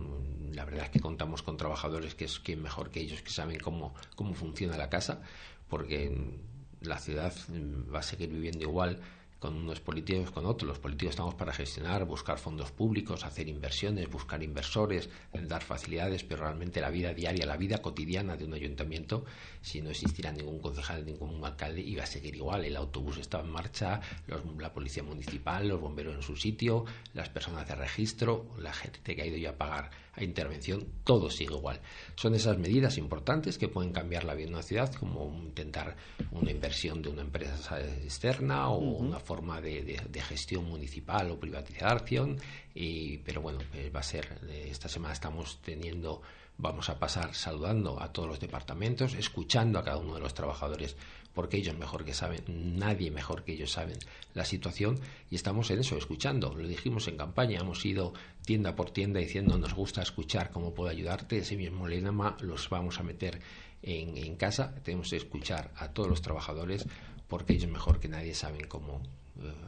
la 0.53 0.65
verdad 0.65 0.85
es 0.85 0.91
que 0.91 1.01
contamos 1.01 1.43
con 1.43 1.57
trabajadores 1.57 2.15
que 2.15 2.27
es 2.27 2.39
quien 2.39 2.63
mejor 2.63 2.91
que 2.91 3.01
ellos, 3.01 3.23
que 3.23 3.31
saben 3.31 3.59
cómo, 3.59 3.95
cómo 4.15 4.35
funciona 4.35 4.77
la 4.77 4.89
casa, 4.91 5.23
porque 5.69 6.15
la 6.83 6.99
ciudad 6.99 7.33
va 7.93 8.01
a 8.01 8.03
seguir 8.03 8.31
viviendo 8.31 8.63
igual 8.63 9.01
con 9.43 9.57
unos 9.57 9.81
políticos 9.81 10.31
con 10.31 10.47
otros. 10.47 10.69
Los 10.69 10.79
políticos 10.79 11.15
estamos 11.15 11.35
para 11.35 11.53
gestionar, 11.53 12.05
buscar 12.05 12.39
fondos 12.39 12.71
públicos, 12.71 13.25
hacer 13.25 13.49
inversiones, 13.49 14.09
buscar 14.09 14.41
inversores, 14.41 15.11
dar 15.33 15.65
facilidades, 15.65 16.23
pero 16.23 16.43
realmente 16.43 16.81
la 16.81 16.91
vida 16.91 17.13
diaria, 17.13 17.45
la 17.45 17.57
vida 17.57 17.83
cotidiana 17.83 18.37
de 18.37 18.45
un 18.45 18.55
ayuntamiento, 18.55 19.25
si 19.61 19.83
no 19.83 19.91
existiera 19.91 20.31
ningún 20.31 20.61
concejal, 20.61 21.05
ningún 21.05 21.45
alcalde, 21.45 21.81
iba 21.81 22.05
a 22.05 22.07
seguir 22.07 22.37
igual. 22.37 22.65
El 22.65 22.77
autobús 22.77 23.19
estaba 23.19 23.43
en 23.43 23.51
marcha, 23.51 24.01
la 24.59 24.73
policía 24.73 25.03
municipal, 25.03 25.67
los 25.67 25.81
bomberos 25.81 26.15
en 26.15 26.23
su 26.23 26.37
sitio, 26.37 26.85
las 27.13 27.29
personas 27.29 27.67
de 27.67 27.75
registro, 27.75 28.47
la 28.61 28.73
gente 28.73 29.17
que 29.17 29.23
ha 29.23 29.27
ido 29.27 29.39
ya 29.39 29.51
a 29.51 29.59
pagar 29.59 29.91
a 30.15 30.23
intervención, 30.23 30.87
todo 31.05 31.31
sigue 31.31 31.55
igual. 31.55 31.81
Son 32.17 32.35
esas 32.35 32.59
medidas 32.59 32.99
importantes 32.99 33.57
que 33.57 33.69
pueden 33.69 33.93
cambiar 33.93 34.25
la 34.25 34.35
vida 34.35 34.47
de 34.47 34.53
una 34.53 34.63
ciudad, 34.63 34.93
como 34.95 35.33
intentar 35.43 35.97
una 36.31 36.51
inversión 36.51 37.01
de 37.01 37.09
una 37.09 37.23
empresa 37.23 37.81
externa 37.81 38.69
o 38.69 38.79
una 38.79 39.19
forma 39.19 39.61
de, 39.61 40.01
gestión 40.29 40.65
municipal 40.65 41.31
o 41.31 41.41
privatización. 41.41 42.39
Y, 42.75 43.19
pero 43.19 43.41
bueno, 43.41 43.61
eh, 43.75 43.91
va 43.91 44.01
a 44.01 44.05
ser, 44.05 44.41
eh, 44.49 44.69
esta 44.71 44.89
semana 44.89 45.15
estamos 45.15 45.61
teniendo 45.63 46.23
vamos 46.63 46.89
a 46.89 46.99
pasar 46.99 47.35
saludando 47.35 48.01
a 48.01 48.13
todos 48.13 48.29
los 48.29 48.41
departamentos, 48.41 49.15
escuchando 49.15 49.79
a 49.81 49.85
cada 49.85 49.99
uno 49.99 50.15
de 50.15 50.21
los 50.21 50.33
trabajadores 50.33 50.97
porque 51.35 51.57
ellos 51.57 51.77
mejor 51.77 52.05
que 52.05 52.15
saben, 52.15 52.43
nadie 52.47 53.11
mejor 53.11 53.43
que 53.43 53.53
ellos 53.53 53.73
saben 53.73 53.99
la 54.35 54.45
situación 54.45 55.01
y 55.31 55.35
estamos 55.35 55.71
en 55.71 55.81
eso, 55.81 55.97
escuchando. 55.97 56.55
Lo 56.55 56.69
dijimos 56.69 57.09
en 57.09 57.17
campaña, 57.17 57.61
hemos 57.61 57.85
ido 57.85 58.13
tienda 58.45 58.77
por 58.77 58.91
tienda 58.91 59.19
diciendo 59.19 59.59
nos 59.59 59.75
gusta 59.75 60.03
escuchar 60.03 60.51
cómo 60.51 60.73
puedo 60.73 60.91
ayudarte, 60.91 61.39
ese 61.39 61.57
mismo 61.57 61.89
lema 61.89 62.37
los 62.41 62.69
vamos 62.69 63.01
a 63.01 63.03
meter 63.03 63.41
en, 63.83 64.37
casa, 64.37 64.75
tenemos 64.85 65.11
que 65.11 65.17
escuchar 65.17 65.73
a 65.77 65.89
todos 65.89 66.09
los 66.09 66.23
trabajadores 66.23 66.87
porque 67.27 67.55
ellos 67.55 67.71
mejor 67.71 67.99
que 67.99 68.09
nadie 68.09 68.35
saben 68.35 68.69
cómo, 68.69 69.03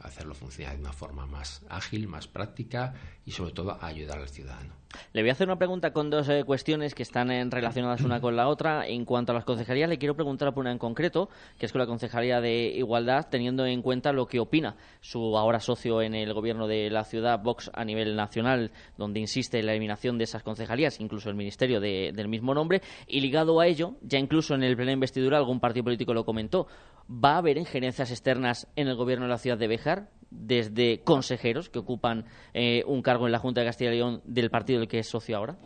hacerlo 0.03 0.33
funcionar 0.33 0.75
de 0.75 0.81
una 0.81 0.93
forma 0.93 1.25
más 1.25 1.63
ágil, 1.69 2.07
más 2.07 2.27
práctica 2.27 2.93
y 3.25 3.31
sobre 3.31 3.51
todo 3.51 3.77
ayudar 3.81 4.19
al 4.19 4.29
ciudadano. 4.29 4.73
Le 5.13 5.21
voy 5.21 5.29
a 5.29 5.33
hacer 5.33 5.47
una 5.47 5.57
pregunta 5.57 5.91
con 5.91 6.09
dos 6.09 6.29
eh, 6.29 6.43
cuestiones 6.45 6.95
que 6.95 7.03
están 7.03 7.31
eh, 7.31 7.43
relacionadas 7.49 8.01
una 8.01 8.21
con 8.21 8.35
la 8.35 8.47
otra. 8.47 8.87
En 8.87 9.05
cuanto 9.05 9.31
a 9.31 9.35
las 9.35 9.45
concejalías, 9.45 9.89
le 9.89 9.97
quiero 9.97 10.15
preguntar 10.15 10.53
por 10.53 10.61
una 10.61 10.71
en 10.71 10.77
concreto, 10.77 11.29
que 11.57 11.65
es 11.65 11.71
con 11.71 11.79
la 11.79 11.87
Concejalía 11.87 12.41
de 12.41 12.67
Igualdad, 12.67 13.27
teniendo 13.29 13.65
en 13.65 13.81
cuenta 13.81 14.11
lo 14.11 14.27
que 14.27 14.39
opina 14.39 14.75
su 15.01 15.37
ahora 15.37 15.59
socio 15.59 16.01
en 16.01 16.15
el 16.15 16.33
gobierno 16.33 16.67
de 16.67 16.89
la 16.89 17.03
ciudad, 17.03 17.41
Vox, 17.41 17.69
a 17.73 17.83
nivel 17.83 18.15
nacional, 18.15 18.71
donde 18.97 19.19
insiste 19.19 19.59
en 19.59 19.65
la 19.65 19.71
eliminación 19.73 20.17
de 20.17 20.25
esas 20.25 20.43
concejalías, 20.43 20.99
incluso 20.99 21.29
el 21.29 21.35
ministerio 21.35 21.79
del 21.79 22.27
mismo 22.27 22.53
nombre, 22.53 22.81
y 23.07 23.19
ligado 23.19 23.59
a 23.59 23.67
ello, 23.67 23.95
ya 24.01 24.19
incluso 24.19 24.55
en 24.55 24.63
el 24.63 24.75
pleno 24.75 24.91
investidura 24.91 25.37
algún 25.37 25.59
partido 25.59 25.83
político 25.83 26.13
lo 26.13 26.25
comentó, 26.25 26.67
¿va 27.09 27.33
a 27.33 27.37
haber 27.37 27.57
injerencias 27.57 28.11
externas 28.11 28.67
en 28.75 28.87
el 28.87 28.95
gobierno 28.95 29.25
de 29.25 29.31
la 29.31 29.37
ciudad 29.37 29.54
de 29.59 29.67
Béjar? 29.67 30.09
desde 30.37 31.01
consejeros 31.03 31.69
que 31.69 31.79
ocupan 31.79 32.25
eh, 32.53 32.83
un 32.87 33.01
cargo 33.01 33.25
en 33.25 33.31
la 33.31 33.39
Junta 33.39 33.61
de 33.61 33.67
Castilla 33.67 33.91
y 33.91 33.97
León 33.97 34.21
del 34.25 34.49
partido 34.49 34.79
del 34.79 34.87
que 34.87 34.99
es 34.99 35.07
socio 35.07 35.37
ahora? 35.37 35.57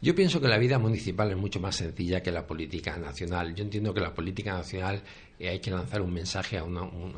Yo 0.00 0.14
pienso 0.14 0.40
que 0.40 0.48
la 0.48 0.58
vida 0.58 0.78
municipal 0.78 1.30
es 1.30 1.36
mucho 1.36 1.60
más 1.60 1.76
sencilla 1.76 2.22
que 2.22 2.30
la 2.30 2.46
política 2.46 2.96
nacional. 2.96 3.54
Yo 3.54 3.64
entiendo 3.64 3.92
que 3.92 4.00
la 4.00 4.14
política 4.14 4.52
nacional 4.54 5.02
eh, 5.38 5.48
hay 5.48 5.60
que 5.60 5.70
lanzar 5.70 6.02
un 6.02 6.12
mensaje 6.12 6.58
a, 6.58 6.64
un 6.64 7.14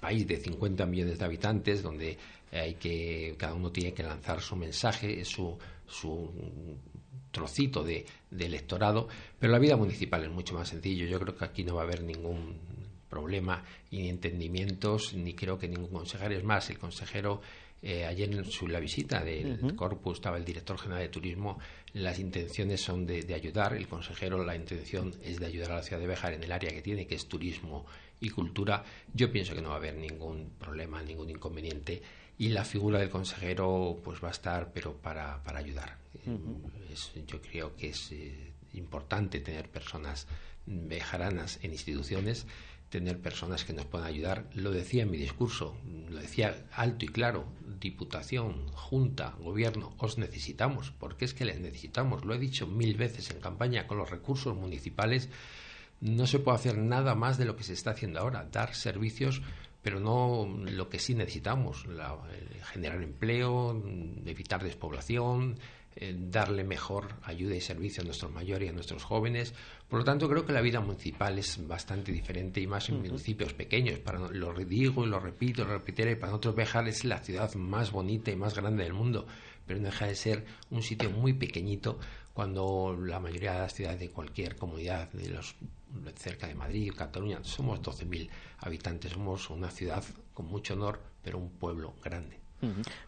país 0.00 0.26
de 0.26 0.36
50 0.36 0.86
millones 0.86 1.18
de 1.18 1.24
habitantes 1.24 1.82
donde 1.82 2.16
hay 2.52 2.74
que 2.74 3.34
cada 3.38 3.54
uno 3.54 3.70
tiene 3.70 3.92
que 3.92 4.02
lanzar 4.02 4.40
su 4.40 4.56
mensaje, 4.56 5.24
su, 5.24 5.58
su 5.86 6.30
trocito 7.30 7.82
de, 7.82 8.06
de 8.30 8.46
electorado, 8.46 9.08
pero 9.38 9.52
la 9.52 9.58
vida 9.58 9.76
municipal 9.76 10.22
es 10.24 10.30
mucho 10.30 10.54
más 10.54 10.68
sencillo. 10.68 11.06
Yo 11.06 11.18
creo 11.20 11.36
que 11.36 11.44
aquí 11.44 11.64
no 11.64 11.74
va 11.74 11.82
a 11.82 11.84
haber 11.84 12.02
ningún 12.02 12.58
problema 13.08 13.62
ni 13.90 14.08
entendimientos, 14.08 15.14
ni 15.14 15.34
creo 15.34 15.58
que 15.58 15.68
ningún 15.68 15.88
consejero. 15.88 16.34
Es 16.34 16.44
más, 16.44 16.68
el 16.70 16.78
consejero 16.78 17.40
eh, 17.82 18.04
ayer 18.04 18.32
en 18.32 18.44
su, 18.44 18.66
la 18.66 18.80
visita 18.80 19.22
del 19.22 19.74
Corpus 19.76 20.18
estaba 20.18 20.36
el 20.36 20.44
director 20.44 20.78
general 20.78 21.02
de 21.02 21.08
turismo. 21.08 21.58
Las 21.92 22.18
intenciones 22.18 22.80
son 22.80 23.06
de, 23.06 23.32
ayudar. 23.34 23.74
El 23.74 23.86
consejero, 23.86 24.44
la 24.44 24.56
intención 24.56 25.14
es 25.22 25.38
de 25.38 25.46
ayudar 25.46 25.72
a 25.72 25.76
la 25.76 25.82
ciudad 25.82 26.00
de 26.00 26.06
Béjar 26.06 26.32
en 26.32 26.42
el 26.42 26.52
área 26.52 26.70
que 26.70 26.82
tiene, 26.82 27.06
que 27.06 27.14
es 27.14 27.26
turismo 27.26 27.86
y 28.20 28.30
cultura, 28.30 28.82
yo 29.12 29.30
pienso 29.30 29.54
que 29.54 29.60
no 29.60 29.68
va 29.68 29.74
a 29.74 29.78
haber 29.78 29.96
ningún 29.96 30.52
problema, 30.58 31.02
ningún 31.02 31.28
inconveniente 31.28 32.00
y 32.38 32.48
la 32.48 32.64
figura 32.64 32.98
del 32.98 33.10
consejero 33.10 33.98
pues 34.02 34.22
va 34.22 34.28
a 34.28 34.32
estar 34.32 34.72
pero 34.72 34.94
para, 34.94 35.42
para 35.42 35.58
ayudar. 35.58 35.96
yo 37.26 37.42
creo 37.42 37.76
que 37.76 37.88
es 37.90 38.12
eh, 38.12 38.52
importante 38.74 39.40
tener 39.40 39.68
personas 39.68 40.26
bejaranas 40.66 41.58
en 41.62 41.72
instituciones 41.72 42.46
tener 42.90 43.20
personas 43.20 43.64
que 43.64 43.72
nos 43.72 43.86
puedan 43.86 44.06
ayudar. 44.06 44.48
Lo 44.54 44.70
decía 44.70 45.02
en 45.02 45.10
mi 45.10 45.16
discurso, 45.16 45.76
lo 46.08 46.18
decía 46.18 46.66
alto 46.72 47.04
y 47.04 47.08
claro, 47.08 47.46
Diputación, 47.80 48.68
Junta, 48.68 49.34
Gobierno, 49.38 49.94
os 49.98 50.18
necesitamos, 50.18 50.92
porque 50.98 51.24
es 51.24 51.34
que 51.34 51.44
les 51.44 51.60
necesitamos. 51.60 52.24
Lo 52.24 52.34
he 52.34 52.38
dicho 52.38 52.66
mil 52.66 52.96
veces 52.96 53.30
en 53.30 53.40
campaña, 53.40 53.86
con 53.86 53.98
los 53.98 54.10
recursos 54.10 54.56
municipales 54.56 55.28
no 56.00 56.26
se 56.26 56.38
puede 56.38 56.56
hacer 56.56 56.78
nada 56.78 57.14
más 57.14 57.38
de 57.38 57.44
lo 57.46 57.56
que 57.56 57.64
se 57.64 57.72
está 57.72 57.90
haciendo 57.90 58.20
ahora, 58.20 58.48
dar 58.50 58.74
servicios 58.74 59.42
pero 59.86 60.00
no 60.00 60.52
lo 60.64 60.88
que 60.88 60.98
sí 60.98 61.14
necesitamos, 61.14 61.86
generar 62.72 63.00
empleo, 63.04 63.80
evitar 64.24 64.64
despoblación, 64.64 65.60
eh, 65.98 66.14
darle 66.14 66.62
mejor 66.62 67.14
ayuda 67.22 67.54
y 67.54 67.60
servicio 67.62 68.02
a 68.02 68.04
nuestros 68.04 68.30
mayores 68.30 68.66
y 68.66 68.68
a 68.68 68.72
nuestros 68.74 69.02
jóvenes. 69.02 69.54
Por 69.88 70.00
lo 70.00 70.04
tanto, 70.04 70.28
creo 70.28 70.44
que 70.44 70.52
la 70.52 70.60
vida 70.60 70.80
municipal 70.80 71.38
es 71.38 71.66
bastante 71.66 72.12
diferente 72.12 72.60
y 72.60 72.66
más 72.66 72.90
en 72.90 73.00
municipios 73.00 73.54
pequeños. 73.54 73.98
Para, 74.00 74.18
lo 74.18 74.52
digo 74.52 75.06
y 75.06 75.08
lo 75.08 75.18
repito, 75.18 75.64
lo 75.64 75.72
repetiré, 75.72 76.16
para 76.16 76.32
nosotros 76.32 76.54
Bejar 76.54 76.86
es 76.86 77.04
la 77.04 77.18
ciudad 77.18 77.54
más 77.54 77.92
bonita 77.92 78.30
y 78.30 78.36
más 78.36 78.54
grande 78.54 78.84
del 78.84 78.92
mundo, 78.92 79.26
pero 79.66 79.80
no 79.80 79.86
deja 79.86 80.06
de 80.06 80.16
ser 80.16 80.44
un 80.70 80.82
sitio 80.82 81.10
muy 81.10 81.32
pequeñito 81.32 81.98
cuando 82.34 82.94
la 83.00 83.18
mayoría 83.18 83.54
de 83.54 83.58
las 83.60 83.72
ciudades 83.72 84.00
de 84.00 84.10
cualquier 84.10 84.56
comunidad 84.56 85.10
de 85.12 85.30
los 85.30 85.56
cerca 86.16 86.46
de 86.46 86.54
Madrid, 86.54 86.92
Cataluña, 86.94 87.42
somos 87.42 87.80
12.000 87.80 88.28
habitantes, 88.58 89.12
somos 89.12 89.48
una 89.48 89.70
ciudad 89.70 90.04
con 90.34 90.46
mucho 90.46 90.74
honor, 90.74 91.00
pero 91.22 91.38
un 91.38 91.50
pueblo 91.50 91.94
grande. 92.04 92.45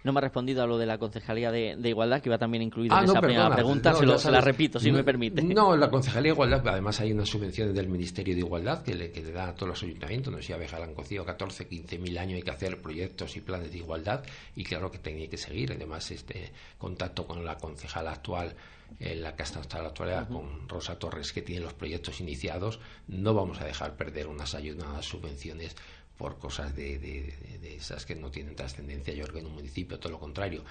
No 0.05 0.13
me 0.13 0.19
ha 0.19 0.21
respondido 0.21 0.63
a 0.63 0.67
lo 0.67 0.79
de 0.79 0.87
la 0.87 0.99
Concejalía 0.99 1.51
de, 1.51 1.77
Igualdad, 1.89 2.21
que 2.21 2.29
iba 2.29 2.39
también 2.39 2.63
incluido 2.63 2.95
ah, 2.95 3.01
en 3.01 3.05
esa 3.05 3.21
primera 3.21 3.51
pregunta. 3.51 3.95
se, 4.19 4.31
la 4.31 4.41
repito, 4.41 4.79
si 4.79 4.93
me 4.93 5.03
permite. 5.03 5.43
No, 5.43 5.77
la 5.77 5.91
Concejalía 5.91 6.33
de 6.33 6.35
Igualdad, 6.35 6.67
además 6.69 7.01
hay 7.01 7.13
unas 7.13 7.29
subvenciones 7.29 7.75
del 7.75 7.89
Ministerio 7.89 8.35
de 8.35 8.41
Igualdad 8.41 8.83
que 8.83 8.95
le, 8.95 9.11
que 9.11 9.23
le 9.23 9.33
da 9.33 9.49
a 9.49 9.55
todos 9.55 9.69
los 9.69 9.83
ayuntamientos. 9.83 10.33
No 10.33 10.39
sé 10.39 10.45
si 10.45 10.53
a 10.53 10.59
cocido 10.95 11.25
14, 11.25 11.67
15 11.67 11.99
mil 11.99 12.19
años, 12.19 12.37
hay 12.37 12.43
que 12.43 12.51
hacer 12.51 12.81
proyectos 12.81 13.37
y 13.37 13.41
planes 13.41 13.71
de 13.71 13.79
igualdad 13.79 14.23
y 14.55 14.65
claro 14.65 14.91
que 14.91 14.99
tenía 14.99 15.29
que 15.29 15.37
seguir. 15.37 15.73
Además, 15.73 16.11
este 16.11 16.53
contacto 16.77 17.27
con 17.27 17.45
la 17.45 17.57
concejala 17.57 18.13
actual 18.13 18.55
en 19.01 19.23
la 19.23 19.37
que 19.37 19.43
hasta 19.43 19.83
la 19.83 19.89
actualidad 19.89 20.29
con 20.29 20.69
Rosa 20.69 20.99
Torres, 20.99 21.33
que 21.33 21.43
tiene 21.43 21.63
los 21.63 21.75
proyectos 21.75 22.21
iniciados, 22.21 22.81
no 23.07 23.35
vamos 23.35 23.61
a 23.61 23.65
dejar 23.65 23.97
perder 23.97 24.27
unas 24.27 24.55
ayudas, 24.55 24.89
unas 24.89 25.05
subvenciones 25.05 25.77
por 26.19 26.39
cosas 26.39 26.75
de, 26.75 26.99
de, 26.99 27.77
esas 27.77 28.05
que 28.05 28.17
no 28.17 28.31
tienen 28.31 28.57
trascendencia, 28.57 29.15
yo 29.15 29.23
creo 29.23 29.35
que 29.35 29.41
en 29.41 29.47
un 29.47 29.55
municipio, 29.55 29.99
todo 29.99 30.13
lo 30.13 30.19
contrario. 30.19 30.65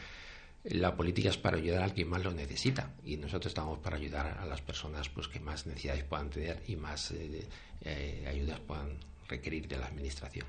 La 0.65 0.95
política 0.95 1.29
es 1.29 1.37
para 1.37 1.55
ayudar 1.55 1.81
al 1.81 1.93
que 1.93 2.03
más 2.03 2.21
lo 2.21 2.31
necesita 2.31 2.91
y 3.05 3.15
nosotros 3.15 3.51
estamos 3.51 3.79
para 3.79 3.95
ayudar 3.95 4.37
a 4.39 4.45
las 4.45 4.61
personas 4.61 5.07
pues 5.07 5.29
que 5.29 5.39
más 5.39 5.65
necesidades 5.65 6.03
puedan 6.03 6.29
tener 6.29 6.61
y 6.67 6.75
más 6.75 7.11
eh, 7.11 7.47
eh, 7.85 8.25
ayudas 8.27 8.59
puedan 8.59 8.97
requerir 9.29 9.67
de 9.67 9.77
la 9.77 9.85
Administración. 9.85 10.45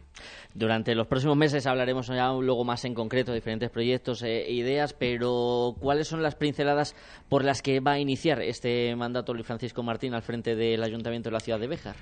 Durante 0.54 0.94
los 0.94 1.06
próximos 1.06 1.36
meses 1.36 1.66
hablaremos 1.66 2.08
ya 2.08 2.32
luego 2.32 2.64
más 2.64 2.84
en 2.84 2.94
concreto 2.94 3.30
de 3.30 3.36
diferentes 3.36 3.70
proyectos 3.70 4.22
e 4.22 4.50
ideas, 4.50 4.92
pero 4.92 5.76
¿cuáles 5.78 6.08
son 6.08 6.22
las 6.22 6.34
pinceladas 6.34 6.96
por 7.28 7.44
las 7.44 7.62
que 7.62 7.80
va 7.80 7.92
a 7.92 7.98
iniciar 8.00 8.40
este 8.42 8.94
mandato 8.96 9.34
Luis 9.34 9.46
Francisco 9.46 9.82
Martín 9.82 10.14
al 10.14 10.22
frente 10.22 10.56
del 10.56 10.82
Ayuntamiento 10.82 11.28
de 11.28 11.34
la 11.34 11.40
ciudad 11.40 11.60
de 11.60 11.68
Béjar? 11.68 11.96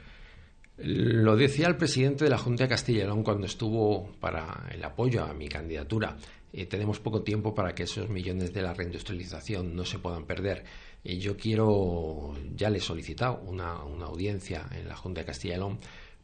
Lo 0.79 1.37
decía 1.37 1.69
el 1.69 1.77
presidente 1.77 2.25
de 2.25 2.31
la 2.31 2.37
Junta 2.37 2.65
de 2.65 2.69
Castilla 2.69 3.05
y 3.05 3.07
León 3.07 3.23
cuando 3.23 3.47
estuvo 3.47 4.13
para 4.21 4.69
el 4.71 4.85
apoyo 4.85 5.25
a 5.25 5.33
mi 5.33 5.49
candidatura. 5.49 6.17
Eh, 6.53 6.67
tenemos 6.67 7.01
poco 7.01 7.23
tiempo 7.23 7.55
para 7.55 7.75
que 7.75 7.85
esos 7.85 8.11
millones 8.11 8.53
de 8.53 8.63
la 8.63 8.75
reindustrialización 8.75 9.75
no 9.75 9.85
se 9.85 9.99
puedan 9.99 10.27
perder. 10.27 10.65
y 11.03 11.19
yo 11.19 11.37
quiero, 11.37 12.35
ya 12.55 12.69
le 12.69 12.79
he 12.79 12.81
solicitado 12.81 13.41
una, 13.47 13.85
una 13.85 14.07
audiencia 14.07 14.67
en 14.73 14.89
la 14.89 14.97
Junta 14.97 15.21
de 15.21 15.27
Castilla 15.27 15.55
y 15.55 15.59
León 15.59 15.79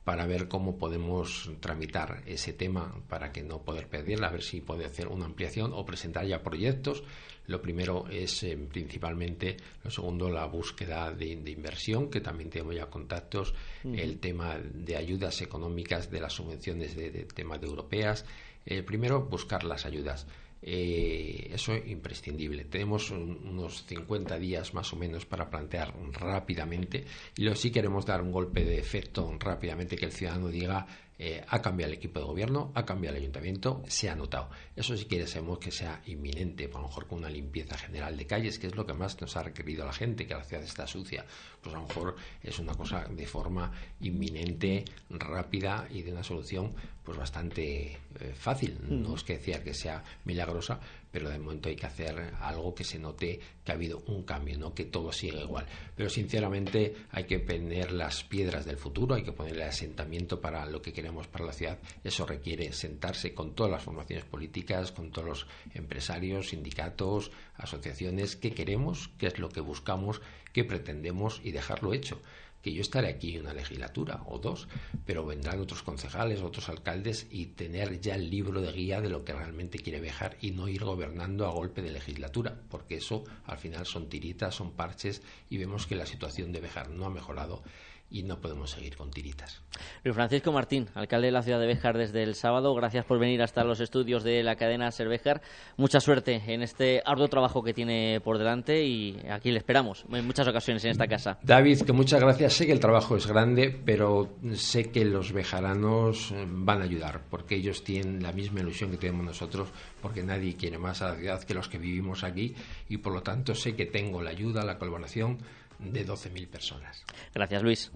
para 0.05 0.27
ver 0.27 0.49
cómo 0.49 0.79
podemos 0.79 1.51
tramitar 1.61 2.23
ese 2.27 2.53
tema 2.53 3.01
para 3.09 3.31
que 3.31 3.43
no 3.43 3.63
poder 3.63 3.89
perderla, 3.89 4.29
a 4.29 4.33
ver 4.33 4.43
si 4.43 4.61
puede 4.61 4.85
hacer 4.85 5.09
una 5.09 5.27
ampliación 5.27 5.73
o 5.73 5.85
presentar 5.85 6.27
ya 6.27 6.43
proyectos. 6.43 7.05
Lo 7.47 7.61
primero 7.61 8.07
es 8.09 8.43
eh, 8.43 8.57
principalmente, 8.57 9.57
lo 9.85 9.91
segundo, 9.91 10.29
la 10.31 10.47
búsqueda 10.47 11.13
de, 11.13 11.27
inversión, 11.27 12.11
que 12.11 12.21
también 12.21 12.51
tenemos 12.51 12.75
ya 12.75 12.87
contactos, 12.87 13.55
el 13.85 14.19
tema 14.19 14.59
de 14.59 14.97
ayudas 14.97 15.41
económicas 15.43 16.11
de 16.11 16.21
las 16.21 16.33
subvenciones 16.33 16.97
de, 16.97 17.11
de 17.11 17.25
temas 17.25 17.61
de 17.61 17.67
europeas. 17.67 18.25
Eh, 18.65 18.83
primero, 18.83 19.23
buscar 19.23 19.65
las 19.65 19.87
ayudas. 19.87 20.27
Eh, 20.63 21.51
eso 21.53 21.75
es 21.75 21.89
imprescindible. 21.89 22.65
Tenemos 22.65 23.11
unos 23.11 23.85
50 23.87 24.39
días 24.39 24.75
más 24.75 24.93
o 24.93 24.97
menos 24.97 25.27
para 25.27 25.51
plantear 25.51 25.93
rápidamente 26.13 27.05
y 27.37 27.43
luego 27.43 27.57
sí 27.57 27.73
queremos 27.73 28.07
dar 28.07 28.23
un 28.23 28.31
golpe 28.31 28.65
de 28.65 28.79
efecto 28.79 29.37
rápidamente 29.41 29.97
que 29.97 30.07
el 30.07 30.13
ciudadano 30.13 30.49
diga 30.49 30.87
eh, 31.25 31.45
ha 31.47 31.63
cambiado 31.63 31.93
el 31.93 31.99
equipo 31.99 32.19
de 32.19 32.27
gobierno, 32.27 32.73
ha 32.75 32.85
cambiado 32.85 33.17
el 33.17 33.23
ayuntamiento, 33.23 33.81
se 33.87 34.11
ha 34.11 34.17
notado. 34.17 34.51
Eso 34.75 34.97
si 34.97 35.05
queremos 35.05 35.59
que 35.61 35.71
sea 35.71 36.03
inminente, 36.07 36.65
a 36.65 36.79
lo 36.79 36.89
mejor 36.89 37.07
con 37.07 37.19
una 37.19 37.31
limpieza 37.31 37.79
general 37.79 38.17
de 38.17 38.27
calles, 38.27 38.59
que 38.59 38.67
es 38.67 38.75
lo 38.75 38.85
que 38.85 38.95
más 38.95 39.21
nos 39.21 39.37
ha 39.37 39.45
requerido 39.45 39.87
la 39.87 39.93
gente, 39.93 40.27
que 40.27 40.35
la 40.35 40.43
ciudad 40.43 40.65
está 40.65 40.85
sucia. 40.89 41.25
Pues 41.63 41.77
a 41.77 41.79
lo 41.79 41.87
mejor 41.87 42.17
es 42.43 42.59
una 42.59 42.75
cosa 42.75 43.05
de 43.09 43.25
forma 43.25 43.71
inminente, 44.01 44.85
rápida 45.11 45.87
y 45.91 46.03
de 46.03 46.11
una 46.11 46.25
solución 46.25 46.75
pues 47.05 47.19
bastante 47.19 47.99
eh, 48.21 48.33
fácil. 48.35 48.79
No 48.89 49.17
es 49.17 49.25
que 49.25 49.39
decir 49.39 49.63
que 49.63 49.75
sea 49.75 50.03
milagrosa, 50.25 50.81
pero 51.11 51.29
de 51.29 51.39
momento 51.39 51.69
hay 51.69 51.77
que 51.77 51.87
hacer 51.87 52.33
algo 52.41 52.75
que 52.75 52.85
se 52.85 52.99
note 52.99 53.39
que 53.65 53.73
ha 53.73 53.75
habido 53.75 54.03
un 54.07 54.23
cambio, 54.23 54.59
no 54.59 54.75
que 54.75 54.85
todo 54.85 55.13
siga 55.13 55.41
igual. 55.41 55.67
Pero 55.97 56.09
sinceramente 56.09 56.95
hay 57.11 57.25
que 57.25 57.39
poner 57.39 57.93
las 57.93 58.25
piedras 58.25 58.65
del 58.65 58.77
futuro, 58.77 59.15
hay 59.15 59.23
que 59.23 59.33
ponerle 59.33 59.65
asentamiento 59.65 60.41
para 60.41 60.65
lo 60.67 60.81
que 60.81 60.93
queremos 60.93 61.27
para 61.27 61.45
la 61.45 61.53
ciudad. 61.53 61.79
Eso 62.03 62.25
requiere 62.25 62.73
sentarse 62.73 63.35
con 63.35 63.55
todas 63.55 63.73
las 63.73 63.83
formaciones 63.83 64.25
políticas, 64.25 64.93
con 64.93 65.11
todos 65.11 65.29
los 65.29 65.47
empresarios, 65.75 66.49
sindicatos, 66.49 67.31
asociaciones, 67.57 68.37
qué 68.37 68.53
queremos, 68.53 69.11
qué 69.19 69.27
es 69.27 69.39
lo 69.39 69.49
que 69.49 69.61
buscamos, 69.61 70.23
qué 70.53 70.65
pretendemos 70.65 71.41
y 71.45 71.51
dejarlo 71.51 71.93
hecho 71.93 72.21
que 72.63 72.73
yo 72.73 72.81
estaré 72.81 73.09
aquí 73.09 73.39
una 73.39 73.53
legislatura 73.53 74.23
o 74.27 74.39
dos, 74.39 74.69
pero 75.05 75.27
vendrán 75.27 75.61
otros 75.61 75.83
concejales, 75.83 76.41
otros 76.41 76.69
alcaldes 76.69 77.27
y 77.31 77.47
tener 77.47 78.01
ya 78.01 78.15
el 78.15 78.31
libro 78.31 78.61
de 78.61 78.73
guía 78.73 79.01
de 79.01 79.11
lo 79.11 79.25
que 79.25 79.33
realmente 79.33 79.79
quiere 79.79 80.01
dejar 80.01 80.37
y 80.41 80.53
no 80.53 80.69
ir 80.69 80.85
gobernando 80.85 81.47
a 81.47 81.51
golpe 81.51 81.83
de 81.83 81.91
legislatura, 81.91 82.63
porque 82.71 82.97
eso 82.97 83.25
al 83.45 83.59
final 83.59 83.87
son 83.87 84.09
tiritas, 84.09 84.55
son 84.55 84.73
parches 84.73 85.23
y 85.51 85.59
vemos 85.59 85.87
que 85.87 85.97
la 85.97 86.07
situación 86.07 86.53
de 86.53 86.61
Bejar 86.61 86.91
no 86.91 87.07
ha 87.07 87.11
mejorado 87.11 87.63
y 88.11 88.23
no 88.23 88.41
podemos 88.41 88.71
seguir 88.71 88.97
con 88.97 89.11
tiritas. 89.11 89.63
Luis 90.05 90.15
Francisco 90.15 90.53
Martín, 90.53 90.89
alcalde 90.95 91.29
de 91.29 91.33
la 91.33 91.43
ciudad 91.43 91.59
de 91.59 91.67
Béjar 91.67 91.97
desde 91.97 92.23
el 92.23 92.35
sábado, 92.35 92.75
gracias 92.75 93.05
por 93.07 93.19
venir 93.19 93.43
hasta 93.43 93.65
los 93.65 93.81
estudios 93.81 94.23
de 94.23 94.43
la 94.43 94.57
cadena 94.57 94.91
Cervejar. 94.93 95.41
Mucha 95.77 95.99
suerte 95.99 96.43
en 96.47 96.63
este 96.63 97.03
arduo 97.05 97.29
trabajo 97.29 97.63
que 97.63 97.73
tiene 97.73 98.21
por 98.21 98.39
delante 98.39 98.85
y 98.85 99.19
aquí 99.31 99.51
le 99.51 99.59
esperamos 99.59 100.05
en 100.13 100.27
muchas 100.27 100.47
ocasiones 100.47 100.85
en 100.85 100.91
esta 100.91 101.07
casa. 101.07 101.39
David, 101.43 101.83
que 101.83 101.93
muchas 101.93 102.21
gracias. 102.21 102.53
Sé 102.53 102.67
que 102.67 102.73
el 102.73 102.81
trabajo 102.81 103.17
es 103.17 103.27
grande, 103.27 103.75
pero 103.85 104.37
sé 104.55 104.91
que 104.91 105.05
los 105.05 105.33
bejaranos 105.33 106.33
eh, 106.33 106.47
van 106.47 106.83
a 106.83 106.85
ayudar 106.85 107.23
porque 107.31 107.57
ellos 107.57 107.83
tienen 107.83 108.23
la 108.23 108.33
misma 108.33 108.61
ilusión 108.61 108.91
que 108.91 108.99
tenemos 108.99 109.25
nosotros, 109.25 109.69
porque 110.01 110.23
nadie 110.23 110.57
quiere 110.57 110.79
más 110.79 111.01
a 111.03 111.09
la 111.09 111.17
ciudad 111.17 111.43
que 111.43 111.55
los 111.55 111.69
que 111.69 111.79
vivimos 111.79 112.25
aquí 112.25 112.55
y 112.89 112.99
por 112.99 113.15
lo 113.15 113.23
tanto 113.23 113.55
sé 113.55 113.75
que 113.75 113.87
tengo 113.87 114.21
la 114.21 114.31
ayuda, 114.31 114.65
la 114.65 114.79
colaboración 114.79 115.39
de 115.83 116.07
12.000 116.07 116.49
personas. 116.49 117.05
Gracias, 117.35 117.63
Luis. 117.63 117.93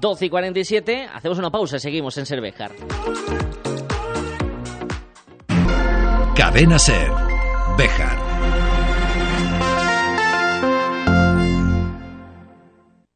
12 0.00 0.26
y 0.26 0.30
47, 0.30 1.08
hacemos 1.12 1.38
una 1.38 1.50
pausa, 1.50 1.78
seguimos 1.78 2.16
en 2.18 2.26
Cervejar. 2.26 2.72
Cadena 6.34 6.78
Ser, 6.78 7.10
Bejar. 7.76 8.21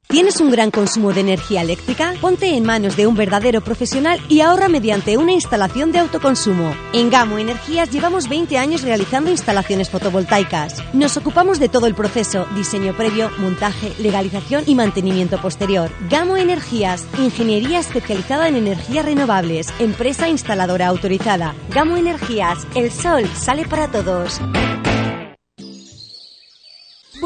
¿Tienes 0.09 0.41
un 0.41 0.53
gran 0.53 0.71
consumo 0.71 1.13
de 1.13 1.21
energía 1.21 1.63
eléctrica? 1.63 2.15
Ponte 2.21 2.57
en 2.57 2.65
manos 2.65 2.97
de 2.97 3.09
un 3.09 3.17
verdadero 3.17 3.61
profesional 3.61 4.21
y 4.29 4.41
ahorra 4.41 4.69
mediante 4.69 5.17
una 5.17 5.33
instalación 5.33 5.91
de 5.91 5.99
autoconsumo. 5.99 6.77
En 6.93 7.11
Gamo 7.11 7.39
Energías 7.39 7.91
llevamos 7.91 8.29
20 8.29 8.57
años 8.57 8.83
realizando 8.83 9.33
instalaciones 9.33 9.91
fotovoltaicas. 9.91 10.81
Nos 10.95 11.17
ocupamos 11.17 11.59
de 11.59 11.69
todo 11.69 11.89
el 11.89 11.97
proceso, 11.97 12.47
diseño 12.55 12.97
previo, 12.97 13.33
montaje, 13.39 13.93
legalización 13.99 14.63
y 14.69 14.77
mantenimiento 14.77 15.41
posterior. 15.41 15.91
Gamo 16.09 16.37
Energías, 16.37 17.05
ingeniería 17.19 17.81
especializada 17.81 18.47
en 18.47 18.55
energías 18.55 19.05
renovables, 19.05 19.75
empresa 19.81 20.29
instaladora 20.29 20.87
autorizada. 20.87 21.57
Gamo 21.75 21.97
Energías, 21.97 22.65
el 22.77 22.93
sol 22.93 23.29
sale 23.35 23.67
para 23.67 23.91
todos. 23.91 24.41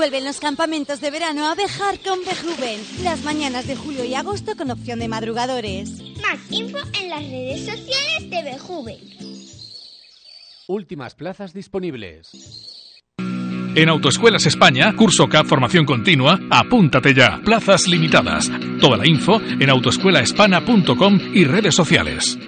Vuelven 0.00 0.24
los 0.24 0.40
campamentos 0.40 1.02
de 1.02 1.10
verano 1.10 1.46
a 1.46 1.54
Bejar 1.54 1.98
con 2.00 2.20
Bejuven. 2.20 2.80
Las 3.04 3.22
mañanas 3.22 3.66
de 3.66 3.76
julio 3.76 4.02
y 4.02 4.14
agosto 4.14 4.56
con 4.56 4.70
opción 4.70 4.98
de 4.98 5.08
madrugadores. 5.08 5.90
Más 6.22 6.40
info 6.50 6.78
en 6.98 7.10
las 7.10 7.20
redes 7.20 7.66
sociales 7.66 8.30
de 8.30 8.42
Bejuven. 8.42 8.96
Últimas 10.68 11.14
plazas 11.14 11.52
disponibles. 11.52 12.30
En 13.74 13.90
Autoescuelas 13.90 14.46
España, 14.46 14.96
curso 14.96 15.28
CAP 15.28 15.46
Formación 15.46 15.84
Continua, 15.84 16.40
apúntate 16.50 17.12
ya. 17.12 17.38
Plazas 17.44 17.86
limitadas. 17.86 18.50
Toda 18.80 18.96
la 18.96 19.06
info 19.06 19.38
en 19.38 19.68
autoescuelahispana.com 19.68 21.20
y 21.34 21.44
redes 21.44 21.74
sociales. 21.74 22.38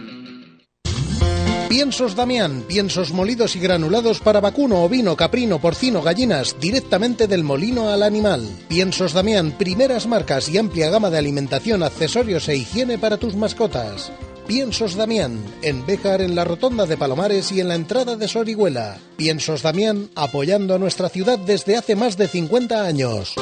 Piensos 1.73 2.15
Damián, 2.15 2.65
piensos 2.69 3.13
molidos 3.13 3.57
y 3.57 3.59
granulados 3.59 4.21
para 4.21 4.43
vacuno, 4.43 4.83
ovino, 4.83 5.17
caprino, 5.17 5.59
porcino, 5.59 6.03
gallinas, 6.03 6.55
directamente 6.61 7.27
del 7.27 7.45
molino 7.45 7.89
al 7.89 8.03
animal. 8.03 8.47
Piensos 8.69 9.15
Damián, 9.15 9.53
primeras 9.53 10.07
marcas 10.07 10.51
y 10.51 10.59
amplia 10.59 10.91
gama 10.91 11.09
de 11.09 11.17
alimentación, 11.17 11.83
accesorios 11.83 12.47
e 12.51 12.57
higiene 12.57 12.99
para 12.99 13.17
tus 13.17 13.37
mascotas. 13.37 14.13
Piensos 14.47 14.97
Damián, 14.97 15.43
en 15.63 15.87
Béjar, 15.87 16.21
en 16.21 16.35
la 16.35 16.45
Rotonda 16.45 16.85
de 16.85 16.99
Palomares 16.99 17.51
y 17.53 17.61
en 17.61 17.69
la 17.69 17.75
entrada 17.75 18.17
de 18.17 18.29
Sorihuela. 18.29 18.99
Piensos 19.17 19.63
Damián, 19.63 20.11
apoyando 20.15 20.75
a 20.75 20.79
nuestra 20.79 21.09
ciudad 21.09 21.39
desde 21.39 21.79
hace 21.79 21.97
más 21.97 22.19
de 22.19 22.29
50 22.29 22.85
años. 22.85 23.35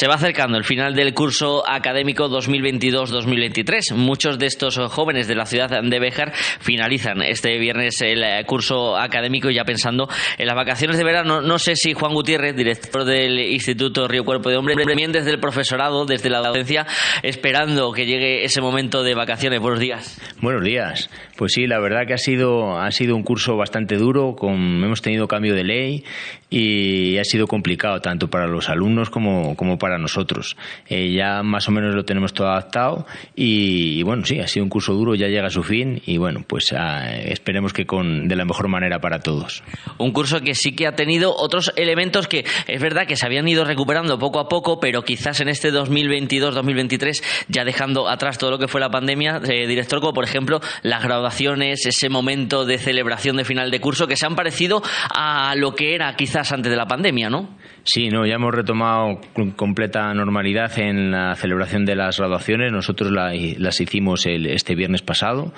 Se 0.00 0.08
va 0.08 0.14
acercando 0.14 0.56
el 0.56 0.64
final 0.64 0.94
del 0.94 1.12
curso 1.12 1.62
académico 1.68 2.26
2022-2023. 2.30 3.94
Muchos 3.94 4.38
de 4.38 4.46
estos 4.46 4.78
jóvenes 4.78 5.28
de 5.28 5.34
la 5.34 5.44
ciudad 5.44 5.68
de 5.68 6.00
Béjar 6.00 6.32
finalizan 6.32 7.20
este 7.20 7.58
viernes 7.58 8.00
el 8.00 8.24
eh, 8.24 8.42
curso 8.46 8.96
académico 8.96 9.50
ya 9.50 9.66
pensando 9.66 10.08
en 10.38 10.46
las 10.46 10.56
vacaciones 10.56 10.96
de 10.96 11.04
verano. 11.04 11.42
No 11.42 11.58
sé 11.58 11.76
si 11.76 11.92
Juan 11.92 12.14
Gutiérrez, 12.14 12.56
director 12.56 13.04
del 13.04 13.40
Instituto 13.40 14.08
Río 14.08 14.24
Cuerpo 14.24 14.48
de 14.48 14.56
Hombre, 14.56 14.74
también 14.74 15.12
desde 15.12 15.32
el 15.32 15.38
profesorado, 15.38 16.06
desde 16.06 16.30
la 16.30 16.38
docencia, 16.38 16.86
esperando 17.22 17.92
que 17.92 18.06
llegue 18.06 18.42
ese 18.42 18.62
momento 18.62 19.02
de 19.02 19.14
vacaciones. 19.14 19.60
Buenos 19.60 19.80
días. 19.80 20.18
Buenos 20.40 20.64
días. 20.64 21.10
Pues 21.36 21.52
sí, 21.52 21.66
la 21.66 21.78
verdad 21.78 22.06
que 22.06 22.14
ha 22.14 22.18
sido, 22.18 22.78
ha 22.80 22.90
sido 22.90 23.16
un 23.16 23.22
curso 23.22 23.54
bastante 23.58 23.96
duro, 23.96 24.34
con, 24.34 24.82
hemos 24.82 25.02
tenido 25.02 25.28
cambio 25.28 25.54
de 25.54 25.64
ley 25.64 26.04
y 26.48 27.18
ha 27.18 27.24
sido 27.24 27.46
complicado 27.46 28.00
tanto 28.00 28.28
para 28.28 28.46
los 28.46 28.70
alumnos 28.70 29.10
como, 29.10 29.54
como 29.56 29.78
para 29.78 29.89
nosotros. 29.98 30.56
Eh, 30.88 31.12
ya 31.12 31.42
más 31.42 31.68
o 31.68 31.72
menos 31.72 31.94
lo 31.94 32.04
tenemos 32.04 32.32
todo 32.32 32.48
adaptado 32.48 33.06
y, 33.34 34.02
bueno, 34.02 34.24
sí, 34.24 34.40
ha 34.40 34.46
sido 34.46 34.64
un 34.64 34.70
curso 34.70 34.92
duro, 34.92 35.14
ya 35.14 35.28
llega 35.28 35.46
a 35.46 35.50
su 35.50 35.62
fin 35.62 36.02
y 36.06 36.18
bueno, 36.18 36.44
pues 36.46 36.72
ah, 36.72 37.10
esperemos 37.16 37.72
que 37.72 37.86
con 37.86 38.28
de 38.28 38.36
la 38.36 38.44
mejor 38.44 38.68
manera 38.68 39.00
para 39.00 39.20
todos. 39.20 39.62
Un 39.98 40.12
curso 40.12 40.40
que 40.40 40.54
sí 40.54 40.72
que 40.72 40.86
ha 40.86 40.94
tenido 40.94 41.34
otros 41.36 41.72
elementos 41.76 42.28
que 42.28 42.44
es 42.66 42.80
verdad 42.80 43.06
que 43.06 43.16
se 43.16 43.26
habían 43.26 43.48
ido 43.48 43.64
recuperando 43.64 44.18
poco 44.18 44.38
a 44.38 44.48
poco, 44.48 44.80
pero 44.80 45.02
quizás 45.02 45.40
en 45.40 45.48
este 45.48 45.72
2022-2023 45.72 47.22
ya 47.48 47.64
dejando 47.64 48.08
atrás 48.08 48.38
todo 48.38 48.50
lo 48.50 48.58
que 48.58 48.68
fue 48.68 48.80
la 48.80 48.90
pandemia, 48.90 49.40
eh, 49.44 49.66
director, 49.66 50.00
como 50.00 50.12
por 50.12 50.24
ejemplo 50.24 50.60
las 50.82 51.02
graduaciones, 51.02 51.86
ese 51.86 52.08
momento 52.08 52.64
de 52.64 52.78
celebración 52.78 53.36
de 53.36 53.44
final 53.44 53.70
de 53.70 53.80
curso 53.80 54.06
que 54.06 54.16
se 54.16 54.26
han 54.26 54.36
parecido 54.36 54.82
a 55.14 55.54
lo 55.56 55.74
que 55.74 55.94
era 55.94 56.14
quizás 56.16 56.52
antes 56.52 56.70
de 56.70 56.76
la 56.76 56.86
pandemia, 56.86 57.30
¿no? 57.30 57.48
Sí, 57.82 58.08
no, 58.08 58.26
ya 58.26 58.34
hemos 58.34 58.54
retomado 58.54 59.20
completa 59.56 60.12
normalidad 60.14 60.78
en 60.78 61.10
la 61.10 61.34
celebración 61.34 61.84
de 61.84 61.96
las 61.96 62.18
graduaciones. 62.18 62.72
Nosotros 62.72 63.10
las 63.10 63.80
hicimos 63.80 64.26
el, 64.26 64.46
este 64.46 64.74
viernes 64.74 65.02
pasado, 65.02 65.52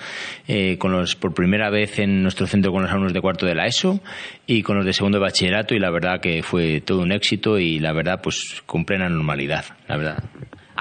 eh, 0.46 0.78
con 0.78 0.92
los, 0.92 1.16
por 1.16 1.34
primera 1.34 1.70
vez 1.70 1.98
en 1.98 2.22
nuestro 2.22 2.46
centro 2.46 2.72
con 2.72 2.82
los 2.82 2.90
alumnos 2.90 3.12
de 3.12 3.20
cuarto 3.20 3.46
de 3.46 3.54
la 3.54 3.66
ESO 3.66 4.00
y 4.46 4.62
con 4.62 4.76
los 4.76 4.86
de 4.86 4.92
segundo 4.92 5.18
de 5.18 5.22
bachillerato 5.22 5.74
y 5.74 5.80
la 5.80 5.90
verdad 5.90 6.20
que 6.20 6.42
fue 6.42 6.80
todo 6.80 7.00
un 7.00 7.12
éxito 7.12 7.58
y 7.58 7.78
la 7.78 7.92
verdad 7.92 8.20
pues 8.22 8.62
con 8.66 8.84
plena 8.84 9.08
normalidad, 9.08 9.64
la 9.88 9.96
verdad 9.96 10.24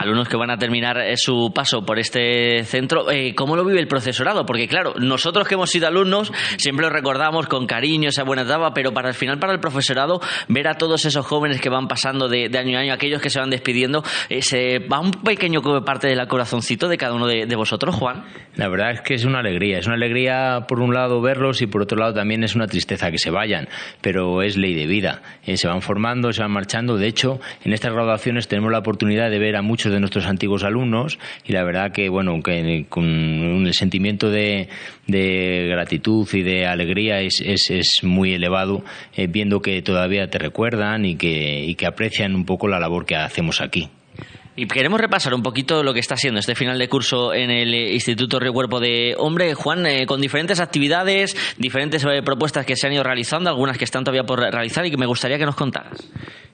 alumnos 0.01 0.27
que 0.27 0.37
van 0.37 0.49
a 0.49 0.57
terminar 0.57 0.97
eh, 0.97 1.15
su 1.17 1.51
paso 1.53 1.85
por 1.85 1.99
este 1.99 2.63
centro. 2.63 3.09
Eh, 3.11 3.33
¿Cómo 3.35 3.55
lo 3.55 3.63
vive 3.63 3.79
el 3.79 3.87
profesorado? 3.87 4.45
Porque 4.45 4.67
claro, 4.67 4.93
nosotros 4.99 5.47
que 5.47 5.55
hemos 5.55 5.69
sido 5.69 5.87
alumnos 5.87 6.31
siempre 6.57 6.85
lo 6.85 6.91
recordamos 6.91 7.47
con 7.47 7.67
cariño 7.67 8.09
esa 8.09 8.23
buena 8.23 8.43
etapa, 8.43 8.73
pero 8.73 8.93
para 8.93 9.09
el 9.09 9.15
final, 9.15 9.39
para 9.39 9.53
el 9.53 9.59
profesorado, 9.59 10.19
ver 10.47 10.67
a 10.67 10.75
todos 10.75 11.05
esos 11.05 11.25
jóvenes 11.25 11.61
que 11.61 11.69
van 11.69 11.87
pasando 11.87 12.27
de, 12.27 12.49
año 12.57 12.77
a 12.77 12.81
año, 12.81 12.93
aquellos 12.93 13.21
que 13.21 13.29
se 13.29 13.39
van 13.39 13.49
despidiendo, 13.49 14.03
eh, 14.29 14.41
se 14.41 14.79
va 14.79 14.99
un 14.99 15.11
pequeño 15.11 15.61
parte 15.85 16.07
del 16.07 16.27
corazoncito 16.27 16.87
de 16.87 16.97
cada 16.97 17.13
uno 17.13 17.27
de, 17.27 17.55
vosotros, 17.55 17.95
Juan. 17.95 18.23
La 18.55 18.67
verdad 18.69 18.91
es 18.91 19.01
que 19.01 19.13
es 19.13 19.25
una 19.25 19.39
alegría. 19.39 19.77
Es 19.77 19.85
una 19.85 19.95
alegría, 19.95 20.65
por 20.67 20.79
un 20.79 20.93
lado, 20.93 21.21
verlos 21.21 21.61
y 21.61 21.67
por 21.67 21.83
otro 21.83 21.97
lado 21.97 22.13
también 22.13 22.43
es 22.43 22.55
una 22.55 22.67
tristeza 22.67 23.11
que 23.11 23.17
se 23.17 23.29
vayan, 23.29 23.67
pero 24.01 24.41
es 24.41 24.57
ley 24.57 24.73
de 24.73 24.87
vida. 24.87 25.21
se 25.43 25.67
van 25.67 25.81
formando, 25.81 26.31
se 26.33 26.41
van 26.41 26.51
marchando. 26.51 26.97
De 26.97 27.07
hecho, 27.07 27.39
en 27.63 27.73
estas 27.73 27.93
graduaciones 27.93 28.47
tenemos 28.47 28.71
la 28.71 28.79
oportunidad 28.79 29.29
de 29.29 29.39
ver 29.39 29.55
a 29.55 29.61
muchos 29.61 29.90
de 29.91 29.99
nuestros 29.99 30.25
antiguos 30.25 30.63
alumnos 30.63 31.19
y 31.45 31.53
la 31.53 31.63
verdad 31.63 31.91
que, 31.91 32.09
bueno, 32.09 32.41
que 32.41 32.85
con 32.89 33.03
el 33.05 33.73
sentimiento 33.73 34.29
de, 34.29 34.67
gratitud 35.07 36.27
y 36.33 36.41
de 36.41 36.65
alegría 36.65 37.21
es, 37.21 37.41
es, 37.41 38.03
muy 38.03 38.33
elevado 38.33 38.83
eh, 39.15 39.27
viendo 39.27 39.61
que 39.61 39.81
todavía 39.81 40.29
te 40.29 40.39
recuerdan 40.39 41.05
y 41.05 41.15
que, 41.15 41.63
y 41.65 41.75
que 41.75 41.85
aprecian 41.85 42.35
un 42.35 42.45
poco 42.45 42.67
la 42.67 42.79
labor 42.79 43.05
que 43.05 43.15
hacemos 43.15 43.61
aquí. 43.61 43.89
Y 44.53 44.67
queremos 44.67 44.99
repasar 44.99 45.33
un 45.33 45.43
poquito 45.43 45.81
lo 45.81 45.93
que 45.93 46.01
está 46.01 46.17
siendo 46.17 46.41
este 46.41 46.55
final 46.55 46.77
de 46.77 46.89
curso 46.89 47.33
en 47.33 47.49
el 47.49 47.73
Instituto 47.73 48.37
Río 48.37 48.51
Cuerpo 48.51 48.81
de 48.81 49.15
Hombre, 49.17 49.53
Juan, 49.53 49.85
eh, 49.85 50.05
con 50.05 50.19
diferentes 50.19 50.59
actividades, 50.59 51.37
diferentes 51.57 52.03
eh, 52.03 52.21
propuestas 52.21 52.65
que 52.65 52.75
se 52.75 52.85
han 52.85 52.93
ido 52.93 53.03
realizando, 53.03 53.49
algunas 53.49 53.77
que 53.77 53.85
están 53.85 54.03
todavía 54.03 54.25
por 54.25 54.39
realizar 54.41 54.85
y 54.85 54.91
que 54.91 54.97
me 54.97 55.05
gustaría 55.05 55.37
que 55.37 55.45
nos 55.45 55.55
contaras. 55.55 56.05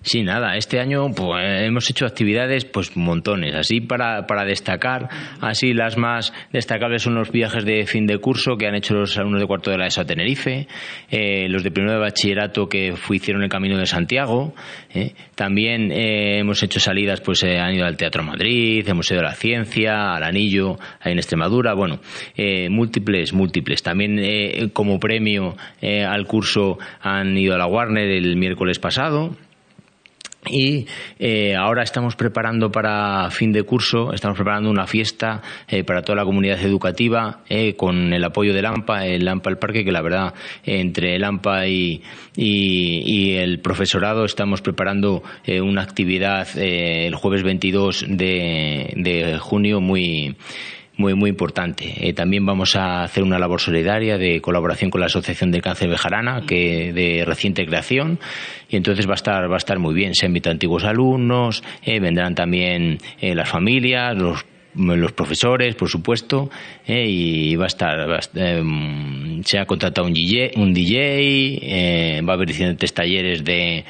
Sí, 0.04 0.22
nada, 0.22 0.56
este 0.58 0.80
año 0.80 1.10
pues, 1.12 1.44
hemos 1.64 1.90
hecho 1.90 2.06
actividades 2.06 2.66
pues 2.66 2.96
montones, 2.96 3.56
así 3.56 3.82
para, 3.82 4.28
para 4.28 4.46
destacar, 4.46 5.10
así 5.42 5.74
las 5.74 5.98
más 5.98 6.34
destacables 6.54 7.02
son 7.02 7.16
los 7.16 7.32
viajes 7.32 7.66
de 7.66 7.86
fin 7.88 8.06
de 8.06 8.20
curso 8.20 8.58
que 8.58 8.68
han 8.68 8.76
hecho 8.76 8.94
los 8.94 9.18
alumnos 9.18 9.42
de 9.42 9.48
cuarto 9.48 9.72
de 9.72 9.80
la 9.80 9.88
ESO 9.88 10.02
a 10.02 10.06
Tenerife, 10.06 10.68
eh, 11.10 11.50
los 11.50 11.64
de 11.64 11.72
primero 11.72 11.94
de 11.94 12.00
bachillerato 12.00 12.70
que 12.70 12.94
hicieron 13.10 13.44
el 13.44 13.50
Camino 13.50 13.76
de 13.76 13.88
Santiago, 13.88 14.54
también 15.36 15.92
hemos 15.92 16.64
hecho 16.64 16.80
salidas, 16.80 17.22
pues 17.22 17.44
han 17.44 17.74
ido 17.74 17.87
al 17.88 17.98
Teatro 17.98 18.24
Madrid, 18.24 18.88
hemos 18.88 19.10
ido 19.10 19.22
a 19.22 19.24
la 19.24 19.34
Ciencia, 19.34 20.14
al 20.14 20.24
Anillo, 20.24 20.78
en 21.04 21.18
Extremadura, 21.18 21.74
bueno, 21.74 22.00
eh, 22.36 22.70
múltiples, 22.70 23.34
múltiples. 23.34 23.82
También 23.82 24.20
eh, 24.20 24.70
como 24.74 25.00
premio 25.00 25.56
eh, 25.82 26.04
al 26.04 26.28
curso 26.28 26.78
han 27.02 27.38
ido 27.38 27.56
a 27.56 27.58
la 27.58 27.68
Warner 27.68 28.10
el 28.10 28.36
miércoles 28.36 28.80
pasado 28.80 29.36
y 30.50 30.88
eh, 31.20 31.56
ahora 31.56 31.84
estamos 31.84 32.16
preparando 32.16 32.72
para 32.72 33.30
fin 33.32 33.52
de 33.52 33.64
curso, 33.64 34.14
estamos 34.14 34.38
preparando 34.38 34.70
una 34.70 34.88
fiesta 34.88 35.42
eh, 35.68 35.84
para 35.84 36.02
toda 36.02 36.18
la 36.18 36.26
comunidad 36.26 36.62
educativa 36.62 37.42
eh, 37.50 37.76
con 37.76 38.14
el 38.14 38.24
apoyo 38.24 38.54
del 38.54 38.66
AMPA, 38.66 39.06
el 39.06 39.28
AMPA 39.28 39.50
el 39.50 39.58
Parque, 39.58 39.84
que 39.84 39.92
la 39.92 40.02
verdad 40.02 40.34
entre 40.64 41.16
el 41.16 41.24
AMPA 41.24 41.68
y, 41.68 42.02
el 42.38 43.60
profesorado 43.60 44.26
estamos 44.26 44.62
preparando 44.62 45.24
una 45.48 45.82
actividad 45.82 46.48
el 46.58 47.16
jueves 47.16 47.44
22 47.44 48.06
de, 48.08 48.94
de 48.96 49.38
junio 49.40 49.82
muy 49.82 50.36
muy, 50.98 51.14
muy 51.14 51.30
importante. 51.30 51.94
Eh, 52.08 52.14
también 52.14 52.46
vamos 52.46 52.76
a 52.76 53.04
hacer 53.04 53.24
una 53.24 53.40
labor 53.40 53.62
solidaria 53.62 54.18
de 54.18 54.42
colaboración 54.42 54.90
con 54.90 55.00
la 55.00 55.08
Asociación 55.08 55.52
del 55.52 55.62
Cáncer 55.62 55.90
Bejarana, 55.90 56.42
que 56.46 56.92
de 56.92 57.24
reciente 57.24 57.66
creación, 57.66 58.20
y 58.68 58.76
entonces 58.76 59.08
va 59.08 59.12
a 59.12 59.16
estar, 59.16 59.50
va 59.50 59.56
a 59.56 59.58
estar 59.58 59.80
muy 59.80 59.94
bien. 59.94 60.16
Se 60.16 60.26
invitan 60.26 60.54
antiguos 60.54 60.84
alumnos, 60.84 61.64
eh, 61.84 62.00
vendrán 62.00 62.36
también 62.36 62.98
eh, 63.22 63.36
las 63.36 63.48
familias, 63.48 64.16
los 64.18 64.46
los 64.80 65.12
profesores, 65.12 65.74
por 65.74 65.90
supuesto, 65.90 66.52
y 66.86 67.56
va 67.56 67.64
a 67.64 67.68
estar, 67.68 68.20
se 69.44 69.58
ha 69.58 69.66
contratado 69.66 70.06
un 70.06 70.14
DJ, 70.14 70.52
un 70.56 70.72
DJ 70.72 72.22
va 72.22 72.34
a 72.34 72.36
haber 72.36 72.48
diferentes 72.48 72.94
talleres 72.94 73.44
de, 73.44 73.86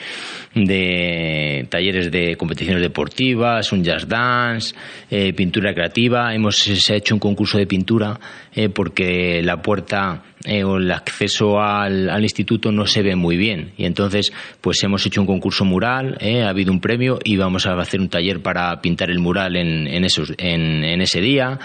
de 0.65 1.67
talleres 1.69 2.11
de 2.11 2.35
competiciones 2.35 2.81
deportivas, 2.81 3.71
un 3.71 3.83
jazz 3.83 4.07
dance, 4.07 4.75
eh, 5.09 5.33
pintura 5.33 5.73
creativa. 5.73 6.33
Hemos 6.33 6.57
se 6.57 6.93
ha 6.93 6.97
hecho 6.97 7.15
un 7.15 7.19
concurso 7.19 7.57
de 7.57 7.67
pintura 7.67 8.19
eh, 8.53 8.69
porque 8.69 9.41
la 9.43 9.61
puerta 9.61 10.23
eh, 10.45 10.63
o 10.63 10.77
el 10.77 10.91
acceso 10.91 11.59
al, 11.59 12.21
instituto 12.21 12.71
no 12.71 12.85
se 12.85 13.01
ve 13.01 13.15
muy 13.15 13.37
bien. 13.37 13.73
Y 13.77 13.85
entonces 13.85 14.31
pues 14.61 14.83
hemos 14.83 15.05
hecho 15.05 15.21
un 15.21 15.27
concurso 15.27 15.65
mural, 15.65 16.17
ha 16.21 16.49
habido 16.49 16.71
un 16.71 16.79
premio 16.79 17.19
y 17.23 17.37
vamos 17.37 17.65
a 17.65 17.73
hacer 17.73 17.99
un 17.99 18.09
taller 18.09 18.41
para 18.41 18.79
pintar 18.81 19.09
el 19.09 19.19
mural 19.19 19.55
en, 19.55 19.87
en, 19.87 20.03
esos, 20.03 20.33
en, 20.37 20.83
en 20.83 21.01
ese 21.01 21.21
día, 21.21 21.59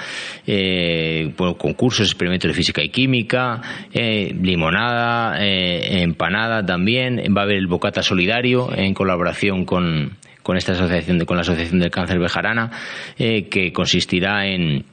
concursos, 1.37 2.07
experimentos 2.07 2.49
de 2.49 2.55
física 2.55 2.83
y 2.83 2.89
química, 2.89 3.61
limonada, 3.93 5.37
empanada 5.39 6.65
también, 6.65 7.23
va 7.37 7.43
a 7.43 7.45
haber 7.45 7.59
el 7.59 7.67
bocata 7.67 8.03
solidario 8.03 8.71
en 8.85 8.95
colaboración 8.95 9.65
con, 9.65 10.19
con 10.43 10.57
esta 10.57 10.73
asociación, 10.73 11.25
con 11.25 11.37
la 11.37 11.43
Asociación 11.43 11.81
del 11.81 11.91
Cáncer 11.91 12.19
Bejarana, 12.19 12.71
eh, 13.19 13.49
que 13.49 13.73
consistirá 13.73 14.47
en 14.47 14.85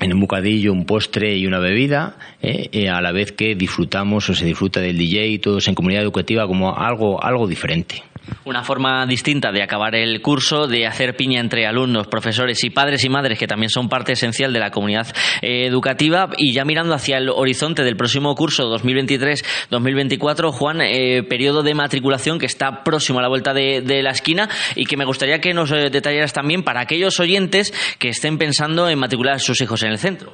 en 0.00 0.12
un 0.12 0.20
bocadillo, 0.20 0.72
un 0.72 0.86
postre 0.86 1.36
y 1.36 1.46
una 1.46 1.58
bebida, 1.58 2.16
eh, 2.42 2.68
eh, 2.72 2.88
a 2.88 3.00
la 3.00 3.12
vez 3.12 3.32
que 3.32 3.54
disfrutamos 3.54 4.28
o 4.28 4.34
se 4.34 4.44
disfruta 4.44 4.80
del 4.80 4.98
DJ 4.98 5.38
todos 5.38 5.68
en 5.68 5.74
comunidad 5.74 6.02
educativa 6.02 6.46
como 6.46 6.76
algo, 6.76 7.22
algo 7.22 7.46
diferente. 7.46 8.02
Una 8.44 8.62
forma 8.62 9.06
distinta 9.06 9.52
de 9.52 9.62
acabar 9.62 9.94
el 9.94 10.20
curso, 10.20 10.66
de 10.66 10.86
hacer 10.86 11.16
piña 11.16 11.40
entre 11.40 11.66
alumnos, 11.66 12.06
profesores 12.06 12.62
y 12.64 12.70
padres 12.70 13.04
y 13.04 13.08
madres, 13.08 13.38
que 13.38 13.46
también 13.46 13.70
son 13.70 13.88
parte 13.88 14.12
esencial 14.12 14.52
de 14.52 14.60
la 14.60 14.70
comunidad 14.70 15.06
eh, 15.40 15.66
educativa. 15.66 16.28
Y 16.36 16.52
ya 16.52 16.64
mirando 16.64 16.94
hacia 16.94 17.18
el 17.18 17.30
horizonte 17.30 17.82
del 17.82 17.96
próximo 17.96 18.34
curso 18.34 18.64
2023-2024, 18.64 20.52
Juan, 20.52 20.80
eh, 20.82 21.22
periodo 21.22 21.62
de 21.62 21.74
matriculación 21.74 22.38
que 22.38 22.46
está 22.46 22.82
próximo 22.84 23.18
a 23.18 23.22
la 23.22 23.28
vuelta 23.28 23.54
de, 23.54 23.80
de 23.80 24.02
la 24.02 24.10
esquina 24.10 24.48
y 24.74 24.84
que 24.84 24.96
me 24.96 25.04
gustaría 25.04 25.40
que 25.40 25.54
nos 25.54 25.70
eh, 25.72 25.90
detallaras 25.90 26.32
también 26.32 26.62
para 26.62 26.82
aquellos 26.82 27.18
oyentes 27.20 27.72
que 27.98 28.08
estén 28.08 28.38
pensando 28.38 28.88
en 28.88 28.98
matricular 28.98 29.34
a 29.34 29.38
sus 29.38 29.60
hijos 29.60 29.82
en 29.82 29.90
el 29.90 29.98
centro. 29.98 30.32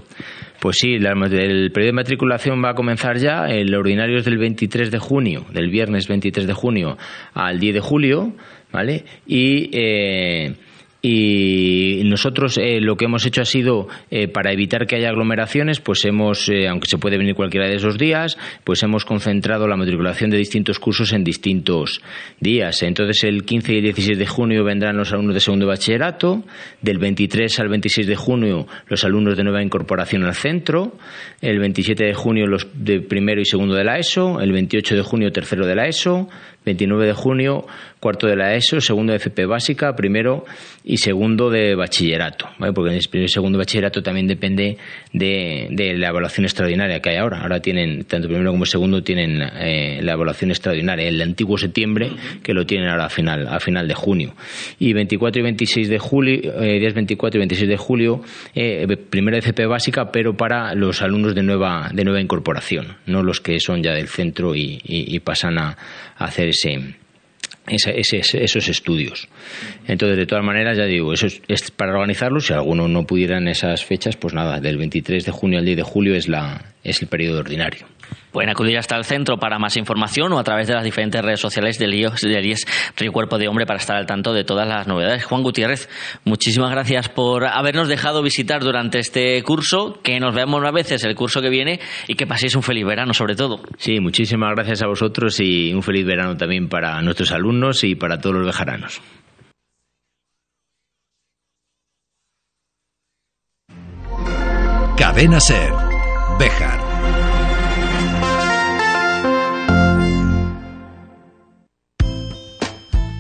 Pues 0.61 0.77
sí, 0.77 0.95
el 0.95 1.71
periodo 1.73 1.87
de 1.87 1.93
matriculación 1.93 2.63
va 2.63 2.71
a 2.71 2.75
comenzar 2.75 3.17
ya. 3.17 3.47
El 3.47 3.75
ordinario 3.75 4.19
es 4.19 4.25
del 4.25 4.39
23 4.39 4.91
de 4.91 4.99
junio, 4.99 5.47
del 5.53 5.71
viernes 5.71 6.07
23 6.07 6.47
de 6.47 6.53
junio 6.53 6.99
al 7.33 7.59
10 7.59 7.75
de 7.75 7.81
julio, 7.81 8.33
¿vale? 8.71 9.05
Y. 9.27 9.71
Eh, 9.73 10.55
y 11.03 12.03
nosotros 12.05 12.59
eh, 12.59 12.81
lo 12.81 12.97
que 12.97 13.07
hemos 13.07 13.25
hecho 13.25 13.41
ha 13.41 13.47
sido 13.47 13.89
eh, 14.11 14.29
para 14.29 14.53
evitar 14.53 14.87
que 14.87 14.97
haya 14.97 15.09
aglomeraciones 15.09 15.81
pues 15.81 16.05
hemos 16.05 16.49
eh, 16.51 16.69
aunque 16.69 16.89
se 16.89 16.99
puede 16.99 17.17
venir 17.17 17.35
cualquiera 17.35 17.67
de 17.67 17.77
esos 17.77 17.97
días 17.97 18.37
pues 18.65 18.83
hemos 18.83 19.05
concentrado 19.05 19.67
la 19.67 19.77
matriculación 19.77 20.31
de 20.31 20.37
distintos 20.37 20.79
cursos 20.79 21.13
en 21.13 21.25
distintos 21.25 22.03
días. 22.39 22.83
Entonces 22.83 23.25
el 23.25 23.45
15 23.45 23.73
y 23.73 23.77
el 23.77 23.83
16 23.85 24.19
de 24.19 24.27
junio 24.27 24.65
vendrán 24.65 24.97
los 24.97 25.13
alumnos 25.13 25.35
de 25.35 25.41
segundo 25.41 25.67
bachillerato 25.67 26.45
del 26.83 26.99
23 26.99 27.61
al 27.61 27.69
26 27.69 28.07
de 28.07 28.17
junio 28.17 28.67
los 28.89 29.05
alumnos 29.05 29.37
de 29.37 29.45
nueva 29.45 29.63
incorporación 29.63 30.25
al 30.25 30.35
centro 30.35 30.97
el 31.41 31.59
27 31.59 32.05
de 32.05 32.15
junio 32.15 32.47
los 32.47 32.67
de 32.75 33.01
primero 33.01 33.41
y 33.41 33.47
segundo 33.47 33.75
de 33.75 33.85
la 33.85 33.99
ESO 33.99 34.41
el 34.41 34.53
28 34.53 34.97
de 34.97 35.03
junio 35.03 35.33
tercero 35.33 35.67
de 35.67 35.75
la 35.75 35.87
ESO 35.87 36.29
29 36.65 37.07
de 37.07 37.13
junio, 37.15 37.67
cuarto 38.01 38.27
de 38.27 38.37
la 38.37 38.55
ESO, 38.55 38.81
segundo 38.81 39.13
de 39.13 39.17
FP 39.17 39.47
básica, 39.47 39.95
primero 39.97 40.45
y 40.85 40.99
segundo 40.99 41.51
de 41.51 41.75
bachillerato, 41.75 42.49
porque 42.75 42.91
en 42.91 42.97
el 42.97 43.09
primer 43.09 43.27
y 43.27 43.33
segundo 43.33 43.59
de 43.59 43.63
bachillerato 43.63 44.03
también 44.03 44.27
depende 44.27 44.77
de, 45.13 45.69
la 45.97 46.09
evaluación 46.09 46.45
extraordinaria 46.45 47.01
que 47.01 47.11
hay 47.11 47.17
ahora. 47.17 47.41
Ahora 47.41 47.61
tienen, 47.61 48.05
tanto 48.05 48.29
primero 48.29 48.51
como 48.51 48.67
segundo, 48.67 49.03
tienen 49.03 49.41
eh, 49.43 50.01
la 50.03 50.13
evaluación 50.13 50.51
extraordinaria, 50.51 51.09
el 51.09 51.21
antiguo 51.21 51.57
septiembre, 51.57 52.13
que 52.43 52.53
lo 52.53 52.67
tienen 52.67 52.89
ahora 52.89 53.07
a 53.07 53.11
final, 53.11 53.49
a 53.49 53.61
final 53.61 53.89
de 53.89 53.95
junio. 53.95 54.35
Y 54.79 54.93
24 54.93 55.41
y 55.41 55.43
26 55.43 55.89
de 55.89 55.99
julio, 55.99 56.63
eh, 56.63 56.79
días 56.79 56.95
24 56.95 57.39
y 57.39 57.41
26 57.41 57.69
de 57.69 57.77
julio, 57.77 58.23
eh, 58.55 58.87
primero 59.09 59.37
de 59.37 59.41
FP 59.41 59.67
básica, 59.67 60.11
pero 60.11 60.37
para 60.37 60.75
los 60.75 61.03
alumnos 61.03 61.35
de 61.35 61.43
nueva, 61.43 61.91
de 61.93 62.05
nueva 62.05 62.21
incorporación, 62.21 62.97
no 63.07 63.23
los 63.23 63.41
que 63.41 63.61
son 63.61 63.83
ya 63.83 63.93
del 63.93 64.09
centro 64.09 64.55
y 64.55 65.21
pasan 65.25 65.59
a 65.59 65.77
hacer 66.21 66.49
ese, 66.51 66.95
esos 67.67 68.69
estudios. 68.69 69.29
Entonces, 69.87 70.19
de 70.19 70.27
todas 70.27 70.45
maneras, 70.45 70.77
ya 70.77 70.85
digo, 70.85 71.13
eso 71.13 71.27
es, 71.27 71.71
para 71.71 71.93
organizarlo. 71.93 72.41
Si 72.41 72.53
alguno 72.53 72.89
no 72.89 73.07
pudiera 73.07 73.39
en 73.39 73.49
esas 73.49 73.85
fechas, 73.85 74.17
pues 74.17 74.35
nada, 74.35 74.61
del 74.61 74.77
23 74.77 75.25
de 75.25 75.33
junio 75.33 75.59
al 75.59 75.65
10 75.65 75.79
de 75.79 75.83
julio 75.83 76.15
es, 76.15 76.29
la, 76.29 76.75
es 76.83 77.03
el 77.03 77.09
periodo 77.09 77.41
ordinario. 77.41 77.87
Pueden 78.33 78.51
acudir 78.51 78.79
hasta 78.79 78.97
el 78.97 79.05
centro 79.05 79.39
para 79.39 79.59
más 79.59 79.77
información 79.77 80.33
o 80.33 80.39
a 80.39 80.45
través 80.45 80.69
de 80.69 80.75
las 80.75 80.85
diferentes 80.85 81.21
redes 81.21 81.41
sociales 81.41 81.79
del 81.79 81.95
IES, 81.95 82.21
del 82.23 82.57
Río 82.97 83.13
Cuerpo 83.13 83.39
de 83.39 83.49
Hombre 83.49 83.67
para 83.67 83.79
estar 83.79 83.97
al 83.97 84.07
tanto 84.07 84.33
de 84.33 84.45
todas 84.45 84.69
las 84.69 84.87
novedades. 84.87 85.25
Juan 85.25 85.43
Gutiérrez, 85.43 85.89
muchísimas 86.25 86.71
gracias 86.71 87.09
por 87.09 87.45
habernos 87.45 87.89
dejado 87.89 88.23
visitar 88.23 88.63
durante 88.63 89.01
este 89.01 89.43
curso, 89.43 90.01
que 90.03 90.21
nos 90.21 90.35
veamos 90.35 90.65
a 90.65 90.71
veces 90.71 91.03
el 91.05 91.17
curso 91.17 91.41
que 91.41 91.51
viene 91.51 91.81
y 92.07 92.15
que 92.15 92.27
paséis 92.27 92.55
un 92.55 92.63
feliz 92.63 92.87
verano 92.87 93.15
sobre 93.15 93.35
todo. 93.35 93.63
Sí, 93.79 93.99
muchísimas 93.99 94.55
gracias 94.55 94.83
a 94.83 94.87
vosotros 94.87 95.41
y 95.41 95.73
un 95.73 95.83
feliz 95.83 96.07
verano 96.07 96.37
también 96.37 96.69
para 96.69 97.03
nuestros 97.03 97.33
alumnos 97.33 97.83
y 97.83 97.97
para 97.97 98.19
todos 98.19 98.37
los 98.37 98.47
bejaranos. 98.47 99.01
Cadena 104.97 105.41
Ser, 105.41 105.73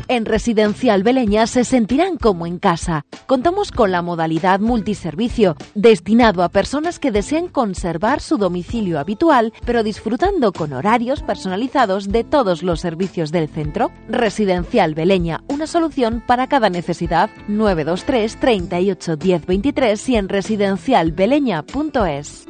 En 0.09 0.25
Residencial 0.25 1.03
Beleña 1.03 1.47
se 1.47 1.65
sentirán 1.65 2.17
como 2.17 2.47
en 2.47 2.59
casa. 2.59 3.05
Contamos 3.27 3.73
con 3.73 3.93
la 3.93 4.01
modalidad 4.01 4.59
multiservicio, 4.59 5.55
destinado 5.75 6.43
a 6.43 6.49
personas 6.49 6.99
que 6.99 7.11
desean 7.11 7.49
conservar 7.49 8.23
su 8.23 8.39
domicilio 8.39 8.99
habitual, 8.99 9.53
pero 9.67 9.83
disfrutando 9.83 10.53
con 10.53 10.73
horarios 10.73 11.23
personalizados 11.23 12.09
de 12.09 12.25
todos 12.25 12.63
los 12.63 12.81
servicios 12.81 13.33
del 13.33 13.49
centro. 13.49 13.93
Residencial 14.09 14.95
Beleña, 14.95 15.45
una 15.49 15.67
solución 15.67 16.23
para 16.27 16.49
cada 16.49 16.71
necesidad. 16.71 17.29
923 17.49 18.41
38 18.41 19.17
10 19.17 19.47
23 19.47 20.09
y 20.09 20.17
en 20.17 20.31
residencialbeleña.es. 20.31 22.47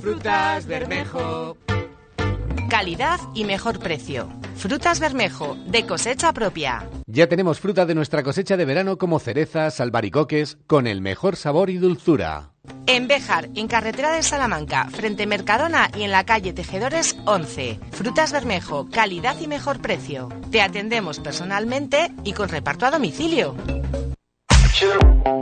Frutas 0.00 0.66
Bermejo 0.66 1.56
Calidad 2.68 3.20
y 3.34 3.44
mejor 3.44 3.78
precio. 3.78 4.28
Frutas 4.56 5.00
Bermejo, 5.00 5.56
de 5.66 5.86
cosecha 5.86 6.32
propia. 6.32 6.88
Ya 7.06 7.28
tenemos 7.28 7.60
fruta 7.60 7.86
de 7.86 7.94
nuestra 7.94 8.22
cosecha 8.22 8.56
de 8.56 8.64
verano 8.64 8.98
como 8.98 9.18
cerezas, 9.18 9.80
albaricoques, 9.80 10.58
con 10.66 10.86
el 10.86 11.00
mejor 11.00 11.36
sabor 11.36 11.70
y 11.70 11.78
dulzura. 11.78 12.52
En 12.86 13.08
Béjar, 13.08 13.48
en 13.54 13.68
carretera 13.68 14.12
de 14.12 14.22
Salamanca, 14.22 14.88
frente 14.90 15.26
Mercadona 15.26 15.90
y 15.96 16.02
en 16.02 16.10
la 16.10 16.24
calle 16.24 16.52
Tejedores 16.52 17.16
11. 17.24 17.78
Frutas 17.92 18.32
Bermejo, 18.32 18.88
calidad 18.90 19.38
y 19.40 19.46
mejor 19.46 19.80
precio. 19.80 20.28
Te 20.50 20.60
atendemos 20.60 21.20
personalmente 21.20 22.12
y 22.24 22.32
con 22.32 22.48
reparto 22.48 22.84
a 22.84 22.90
domicilio. 22.90 23.54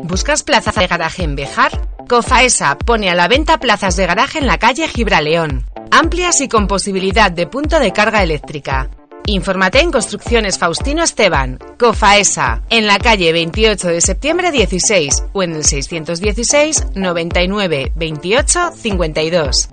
¿Buscas 0.02 0.42
plaza 0.42 0.72
de 0.78 0.86
garaje 0.86 1.24
en 1.24 1.34
Bejar? 1.34 1.95
Cofaesa 2.08 2.78
pone 2.78 3.10
a 3.10 3.14
la 3.14 3.28
venta 3.28 3.58
plazas 3.58 3.96
de 3.96 4.06
garaje 4.06 4.38
en 4.38 4.46
la 4.46 4.58
calle 4.58 4.88
Gibraleón 4.88 5.66
amplias 5.90 6.40
y 6.40 6.48
con 6.48 6.66
posibilidad 6.66 7.30
de 7.30 7.46
punto 7.46 7.78
de 7.78 7.92
carga 7.92 8.22
eléctrica. 8.22 8.90
Infórmate 9.26 9.80
en 9.80 9.90
Construcciones 9.90 10.58
Faustino 10.58 11.02
Esteban, 11.02 11.58
COFAESA, 11.78 12.62
en 12.70 12.86
la 12.86 12.98
calle 12.98 13.32
28 13.32 13.88
de 13.88 14.00
septiembre 14.00 14.52
16 14.52 15.24
o 15.32 15.42
en 15.42 15.56
el 15.56 15.64
616 15.64 16.86
99 16.94 17.92
28 17.94 18.72
52. 18.72 19.70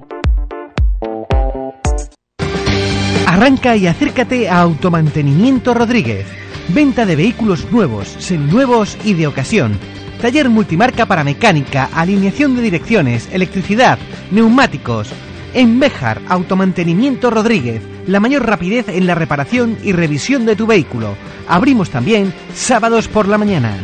Arranca 3.28 3.76
y 3.76 3.88
acércate 3.88 4.50
a 4.50 4.62
Automantenimiento 4.62 5.74
Rodríguez. 5.74 6.26
Venta 6.70 7.06
de 7.06 7.16
vehículos 7.16 7.70
nuevos, 7.72 8.08
seminuevos 8.20 8.98
y 9.04 9.14
de 9.14 9.28
ocasión. 9.28 9.78
Taller 10.24 10.48
multimarca 10.48 11.06
para 11.06 11.26
mecánica, 11.26 11.90
alineación 11.94 12.56
de 12.56 12.62
direcciones, 12.62 13.28
electricidad, 13.34 14.00
neumáticos 14.32 15.10
en 15.54 15.82
Bejar, 15.82 16.22
Automantenimiento 16.30 17.30
Rodríguez, 17.30 17.82
la 18.08 18.22
mayor 18.22 18.46
rapidez 18.46 18.88
en 18.88 19.06
la 19.06 19.16
reparación 19.16 19.78
y 19.84 19.92
revisión 19.92 20.46
de 20.46 20.56
tu 20.56 20.66
vehículo. 20.66 21.18
Abrimos 21.50 21.90
también 21.90 22.34
sábados 22.56 23.10
por 23.10 23.28
la 23.28 23.38
mañana. 23.38 23.76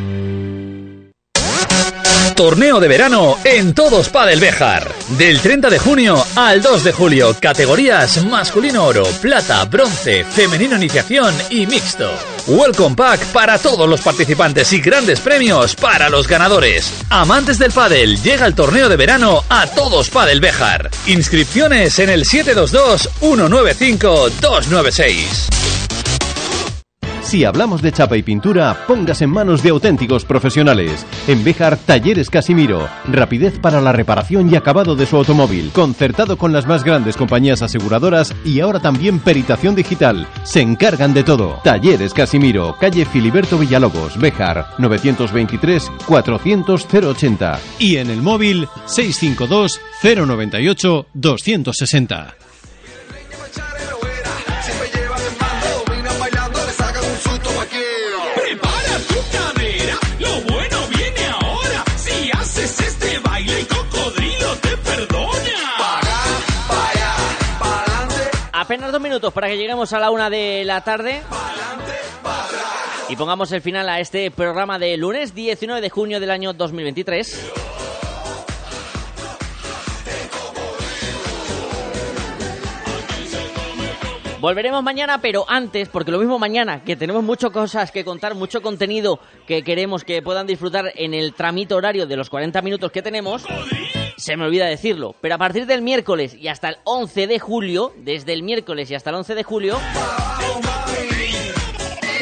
Torneo 2.39 2.79
de 2.79 2.87
verano 2.87 3.37
en 3.43 3.73
Todos 3.73 4.07
Padel 4.07 4.39
Bejar. 4.39 4.87
Del 5.17 5.41
30 5.41 5.69
de 5.69 5.77
junio 5.77 6.25
al 6.37 6.61
2 6.61 6.85
de 6.85 6.93
julio. 6.93 7.35
Categorías 7.37 8.23
masculino 8.23 8.85
oro, 8.85 9.03
plata, 9.21 9.65
bronce, 9.65 10.23
femenino 10.23 10.77
iniciación 10.77 11.35
y 11.49 11.67
mixto. 11.67 12.09
Welcome 12.47 12.95
Pack 12.95 13.25
para 13.33 13.59
todos 13.59 13.89
los 13.89 13.99
participantes 13.99 14.71
y 14.71 14.79
grandes 14.79 15.19
premios 15.19 15.75
para 15.75 16.07
los 16.07 16.29
ganadores. 16.29 16.93
Amantes 17.09 17.59
del 17.59 17.73
pádel, 17.73 18.21
llega 18.21 18.45
el 18.45 18.55
torneo 18.55 18.87
de 18.87 18.95
verano 18.95 19.43
a 19.49 19.67
Todos 19.67 20.09
Padel 20.09 20.39
Bejar. 20.39 20.89
Inscripciones 21.07 21.99
en 21.99 22.09
el 22.09 22.23
722 22.23 23.09
195 23.19 24.29
296. 24.39 25.68
Si 27.29 27.45
hablamos 27.45 27.83
de 27.83 27.91
chapa 27.91 28.17
y 28.17 28.23
pintura, 28.23 28.75
pongas 28.87 29.21
en 29.21 29.29
manos 29.29 29.61
de 29.61 29.69
auténticos 29.69 30.25
profesionales. 30.25 31.05
En 31.27 31.43
Bejar, 31.43 31.77
Talleres 31.77 32.27
Casimiro. 32.27 32.89
Rapidez 33.07 33.59
para 33.59 33.81
la 33.81 33.91
reparación 33.91 34.51
y 34.51 34.55
acabado 34.55 34.95
de 34.95 35.05
su 35.05 35.15
automóvil. 35.15 35.69
Concertado 35.71 36.39
con 36.39 36.53
las 36.53 36.65
más 36.65 36.83
grandes 36.83 37.15
compañías 37.15 37.61
aseguradoras 37.61 38.33
y 38.43 38.61
ahora 38.61 38.79
también 38.79 39.19
peritación 39.19 39.75
digital. 39.75 40.25
Se 40.41 40.61
encargan 40.61 41.13
de 41.13 41.23
todo. 41.23 41.61
Talleres 41.63 42.15
Casimiro. 42.15 42.75
Calle 42.79 43.05
Filiberto 43.05 43.59
Villalobos, 43.59 44.17
Bejar. 44.17 44.65
923 44.79 45.87
400 46.07 46.87
080. 46.91 47.59
Y 47.77 47.97
en 47.97 48.09
el 48.09 48.23
móvil 48.23 48.67
652 48.87 49.79
098 50.01 51.05
260. 51.13 52.48
Apenas 68.69 68.91
dos 68.91 69.01
minutos 69.01 69.33
para 69.33 69.47
que 69.47 69.57
lleguemos 69.57 69.91
a 69.93 69.99
la 69.99 70.11
una 70.11 70.29
de 70.29 70.63
la 70.63 70.81
tarde. 70.81 71.23
Y 73.09 73.15
pongamos 73.15 73.51
el 73.51 73.63
final 73.63 73.89
a 73.89 73.99
este 73.99 74.29
programa 74.29 74.77
de 74.77 74.95
lunes 74.95 75.33
19 75.33 75.81
de 75.81 75.89
junio 75.89 76.19
del 76.19 76.29
año 76.29 76.53
2023. 76.53 77.51
Volveremos 84.39 84.83
mañana, 84.83 85.19
pero 85.19 85.45
antes, 85.47 85.89
porque 85.89 86.11
lo 86.11 86.19
mismo 86.19 86.37
mañana, 86.37 86.83
que 86.83 86.95
tenemos 86.95 87.23
muchas 87.23 87.49
cosas 87.49 87.91
que 87.91 88.05
contar, 88.05 88.35
mucho 88.35 88.61
contenido 88.61 89.19
que 89.47 89.63
queremos 89.63 90.03
que 90.03 90.21
puedan 90.21 90.45
disfrutar 90.45 90.93
en 90.95 91.15
el 91.15 91.33
tramito 91.33 91.75
horario 91.75 92.05
de 92.05 92.15
los 92.15 92.29
40 92.29 92.61
minutos 92.61 92.91
que 92.91 93.01
tenemos, 93.01 93.45
se 94.19 94.35
me 94.35 94.45
olvida 94.45 94.65
decirlo, 94.65 95.15
pero 95.21 95.35
a 95.35 95.37
partir 95.37 95.65
del 95.65 95.81
miércoles 95.81 96.35
y 96.35 96.49
hasta 96.49 96.69
el 96.69 96.77
11 96.83 97.27
de 97.27 97.39
julio, 97.39 97.93
desde 97.97 98.33
el 98.33 98.43
miércoles 98.43 98.91
y 98.91 98.95
hasta 98.95 99.09
el 99.11 99.15
11 99.17 99.35
de 99.35 99.43
julio, 99.43 99.79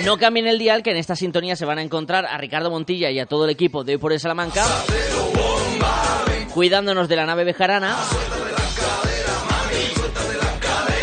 no 0.06 0.18
cambien 0.18 0.48
el 0.48 0.60
dial, 0.60 0.84
que 0.84 0.92
en 0.92 0.98
esta 0.98 1.16
sintonía 1.16 1.56
se 1.56 1.66
van 1.66 1.80
a 1.80 1.82
encontrar 1.82 2.26
a 2.26 2.38
Ricardo 2.38 2.70
Montilla 2.70 3.10
y 3.10 3.20
a 3.20 3.26
todo 3.26 3.46
el 3.46 3.50
equipo 3.50 3.84
de 3.84 3.94
Hoy 3.94 3.98
por 3.98 4.14
el 4.14 4.20
Salamanca, 4.20 4.64
cuidándonos 6.54 7.10
de 7.10 7.16
la 7.16 7.26
nave 7.26 7.44
bejarana. 7.44 7.98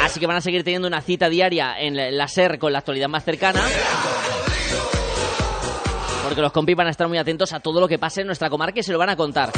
Así 0.03 0.21
que 0.21 0.27
van 0.27 0.37
a 0.37 0.41
seguir 0.41 0.63
teniendo 0.63 0.87
una 0.87 1.01
cita 1.01 1.29
diaria 1.29 1.75
en 1.79 2.17
la 2.17 2.29
SER 2.29 2.59
con 2.59 2.73
la 2.73 2.79
actualidad 2.79 3.09
más 3.09 3.25
cercana. 3.25 3.61
Porque 6.23 6.41
los 6.41 6.53
compis 6.53 6.77
van 6.77 6.87
a 6.87 6.91
estar 6.91 7.09
muy 7.09 7.19
atentos 7.19 7.53
a 7.53 7.61
todo 7.61 7.81
lo 7.81 7.89
que 7.89 7.99
pase 7.99 8.21
en 8.21 8.29
nuestra 8.29 8.49
comarca 8.49 8.81
y 8.81 8.83
se 8.83 8.93
lo 8.93 8.99
van 8.99 9.11
a 9.11 9.17
contar. 9.17 9.51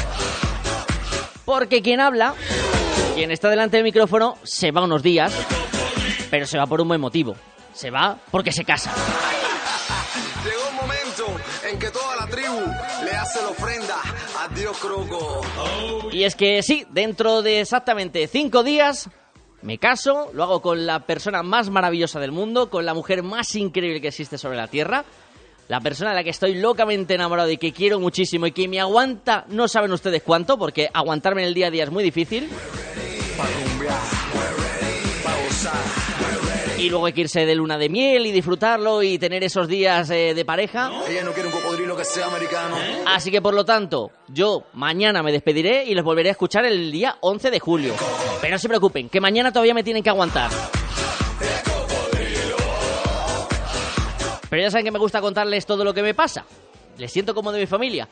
Porque 1.47 1.81
quien 1.81 2.01
habla, 2.01 2.35
quien 3.15 3.31
está 3.31 3.49
delante 3.49 3.77
del 3.77 3.85
micrófono, 3.85 4.37
se 4.43 4.73
va 4.73 4.83
unos 4.83 5.03
días, 5.03 5.33
pero 6.29 6.45
se 6.45 6.59
va 6.59 6.67
por 6.67 6.81
un 6.81 6.89
buen 6.89 7.01
motivo. 7.01 7.37
Se 7.73 7.91
va 7.91 8.19
porque 8.31 8.51
se 8.51 8.65
casa. 8.65 8.93
Llegó 10.45 10.69
un 10.71 10.77
momento 10.77 11.27
en 11.71 11.79
que 11.79 11.91
toda 11.91 12.17
la 12.17 12.27
tribu 12.27 12.61
le 13.05 13.11
hace 13.13 13.41
la 13.43 13.49
ofrenda 13.49 13.95
a 14.41 14.49
Dios 14.49 14.77
Croco. 14.79 15.41
Y 16.13 16.25
es 16.25 16.35
que 16.35 16.63
sí, 16.65 16.85
dentro 16.91 17.43
de 17.43 17.61
exactamente 17.61 18.27
cinco 18.27 18.65
días 18.65 19.09
me 19.63 19.79
caso, 19.79 20.31
lo 20.33 20.43
hago 20.43 20.63
con 20.63 20.87
la 20.87 21.07
persona 21.07 21.43
más 21.43 21.71
maravillosa 21.71 22.21
del 22.21 22.31
mundo, 22.31 22.71
con 22.71 22.85
la 22.85 22.95
mujer 22.95 23.23
más 23.23 23.55
increíble 23.55 24.01
que 24.01 24.09
existe 24.09 24.39
sobre 24.39 24.57
la 24.57 24.69
Tierra, 24.69 25.05
la 25.69 25.81
persona 25.81 26.11
de 26.11 26.17
la 26.17 26.25
que 26.25 26.31
estoy 26.31 26.55
locamente 26.55 27.15
enamorado 27.15 27.51
y 27.51 27.57
que 27.57 27.73
quiero 27.73 27.99
muchísimo 27.99 28.47
y 28.47 28.53
que 28.53 28.69
me 28.69 28.81
aguanta, 28.81 29.45
no 29.49 29.69
saben 29.69 29.93
ustedes 29.93 30.23
cuánto, 30.23 30.59
porque 30.59 30.89
aguantarme 30.93 31.43
en 31.43 31.49
el 31.49 31.55
día 31.55 31.69
a 31.69 31.71
día 31.71 31.85
es 31.85 31.91
muy 31.91 32.05
difícil. 32.05 32.49
Y 36.79 36.91
luego 36.91 37.07
hay 37.07 37.13
que 37.15 37.23
irse 37.23 37.47
de 37.47 37.55
luna 37.55 37.79
de 37.79 37.89
miel 37.89 38.27
y 38.27 38.33
disfrutarlo 38.33 39.03
y 39.03 39.19
tener 39.19 39.43
esos 39.43 39.67
días 39.67 40.11
eh, 40.11 40.35
de 40.35 40.45
pareja. 40.45 40.93
Ella 41.09 41.25
no 41.25 41.33
quiere 41.33 41.49
un 41.49 41.55
cocodrilo 41.55 41.97
que 41.97 42.05
sea 42.05 42.27
americano. 42.27 42.77
Así 43.07 43.31
que 43.31 43.41
por 43.41 43.55
lo 43.55 43.65
tanto, 43.65 44.11
yo 44.29 44.65
mañana 44.75 45.23
me 45.23 45.33
despediré 45.33 45.85
y 45.85 45.95
los 45.95 46.05
volveré 46.05 46.29
a 46.29 46.33
escuchar 46.33 46.65
el 46.67 46.93
día 46.93 47.17
11 47.21 47.51
de 47.51 47.61
julio. 47.61 47.95
Pero 48.41 48.55
no 48.55 48.59
se 48.59 48.69
preocupen, 48.69 49.09
que 49.09 49.21
mañana 49.21 49.51
todavía 49.53 49.75
me 49.75 49.83
tienen 49.83 50.03
que 50.03 50.11
aguantar. 50.11 50.51
Pero 54.49 54.63
ya 54.63 54.71
saben 54.71 54.85
que 54.85 54.91
me 54.91 54.99
gusta 54.99 55.21
contarles 55.21 55.67
todo 55.67 55.85
lo 55.85 55.93
que 55.93 56.03
me 56.03 56.15
pasa. 56.15 56.45
Les 56.99 57.13
siento 57.13 57.35
como 57.35 57.53
de 57.53 57.61
mi 57.61 57.67
familia. 57.67 58.09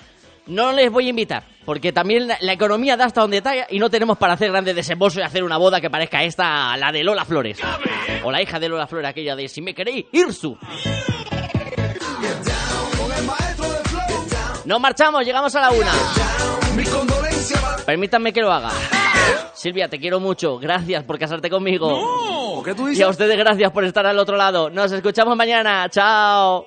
No 0.47 0.72
les 0.72 0.91
voy 0.91 1.07
a 1.07 1.11
invitar, 1.11 1.43
porque 1.64 1.91
también 1.91 2.28
la, 2.28 2.53
economía 2.53 2.99
da 2.99 3.07
hasta 3.07 3.22
donde 3.22 3.39
está 3.39 3.55
y 3.70 3.78
no 3.78 3.89
tenemos 3.89 4.18
para 4.18 4.35
hacer 4.35 4.51
grandes 4.51 4.76
desembolsos 4.76 5.20
y 5.20 5.22
hacer 5.22 5.43
una 5.43 5.57
boda 5.57 5.80
que 5.80 5.89
parezca 5.89 6.22
esta, 6.22 6.76
la 6.76 6.93
de 6.93 7.03
Lola 7.03 7.24
Flores. 7.24 7.59
O 8.22 8.30
la 8.30 8.43
hija 8.43 8.61
de 8.61 8.68
Lola 8.68 8.87
Flores, 8.87 9.09
aquella 9.09 9.35
de 9.37 9.49
Si 9.49 9.62
me 9.62 9.74
queréis, 9.74 10.05
Irsu. 10.12 10.59
Nos 14.66 14.80
marchamos, 14.80 15.24
llegamos 15.24 15.55
a 15.57 15.61
la 15.61 15.70
una. 15.70 15.93
Permítanme 17.87 18.32
que 18.32 18.41
lo 18.41 18.53
haga. 18.53 18.70
Silvia, 19.55 19.89
te 19.89 19.99
quiero 19.99 20.20
mucho. 20.20 20.59
Gracias 20.59 21.05
por 21.05 21.18
casarte 21.18 21.49
conmigo. 21.49 21.89
No, 21.89 22.44
¿Qué 22.63 22.75
tú 22.75 22.87
dices? 22.87 23.01
Y 23.01 23.03
a 23.03 23.09
ustedes 23.09 23.37
gracias 23.37 23.71
por 23.73 23.85
estar 23.85 24.07
al 24.07 24.19
otro 24.19 24.37
lado. 24.37 24.71
Nos 24.71 24.93
escuchamos 24.93 25.37
mañana. 25.37 25.89
Chao. 25.91 26.67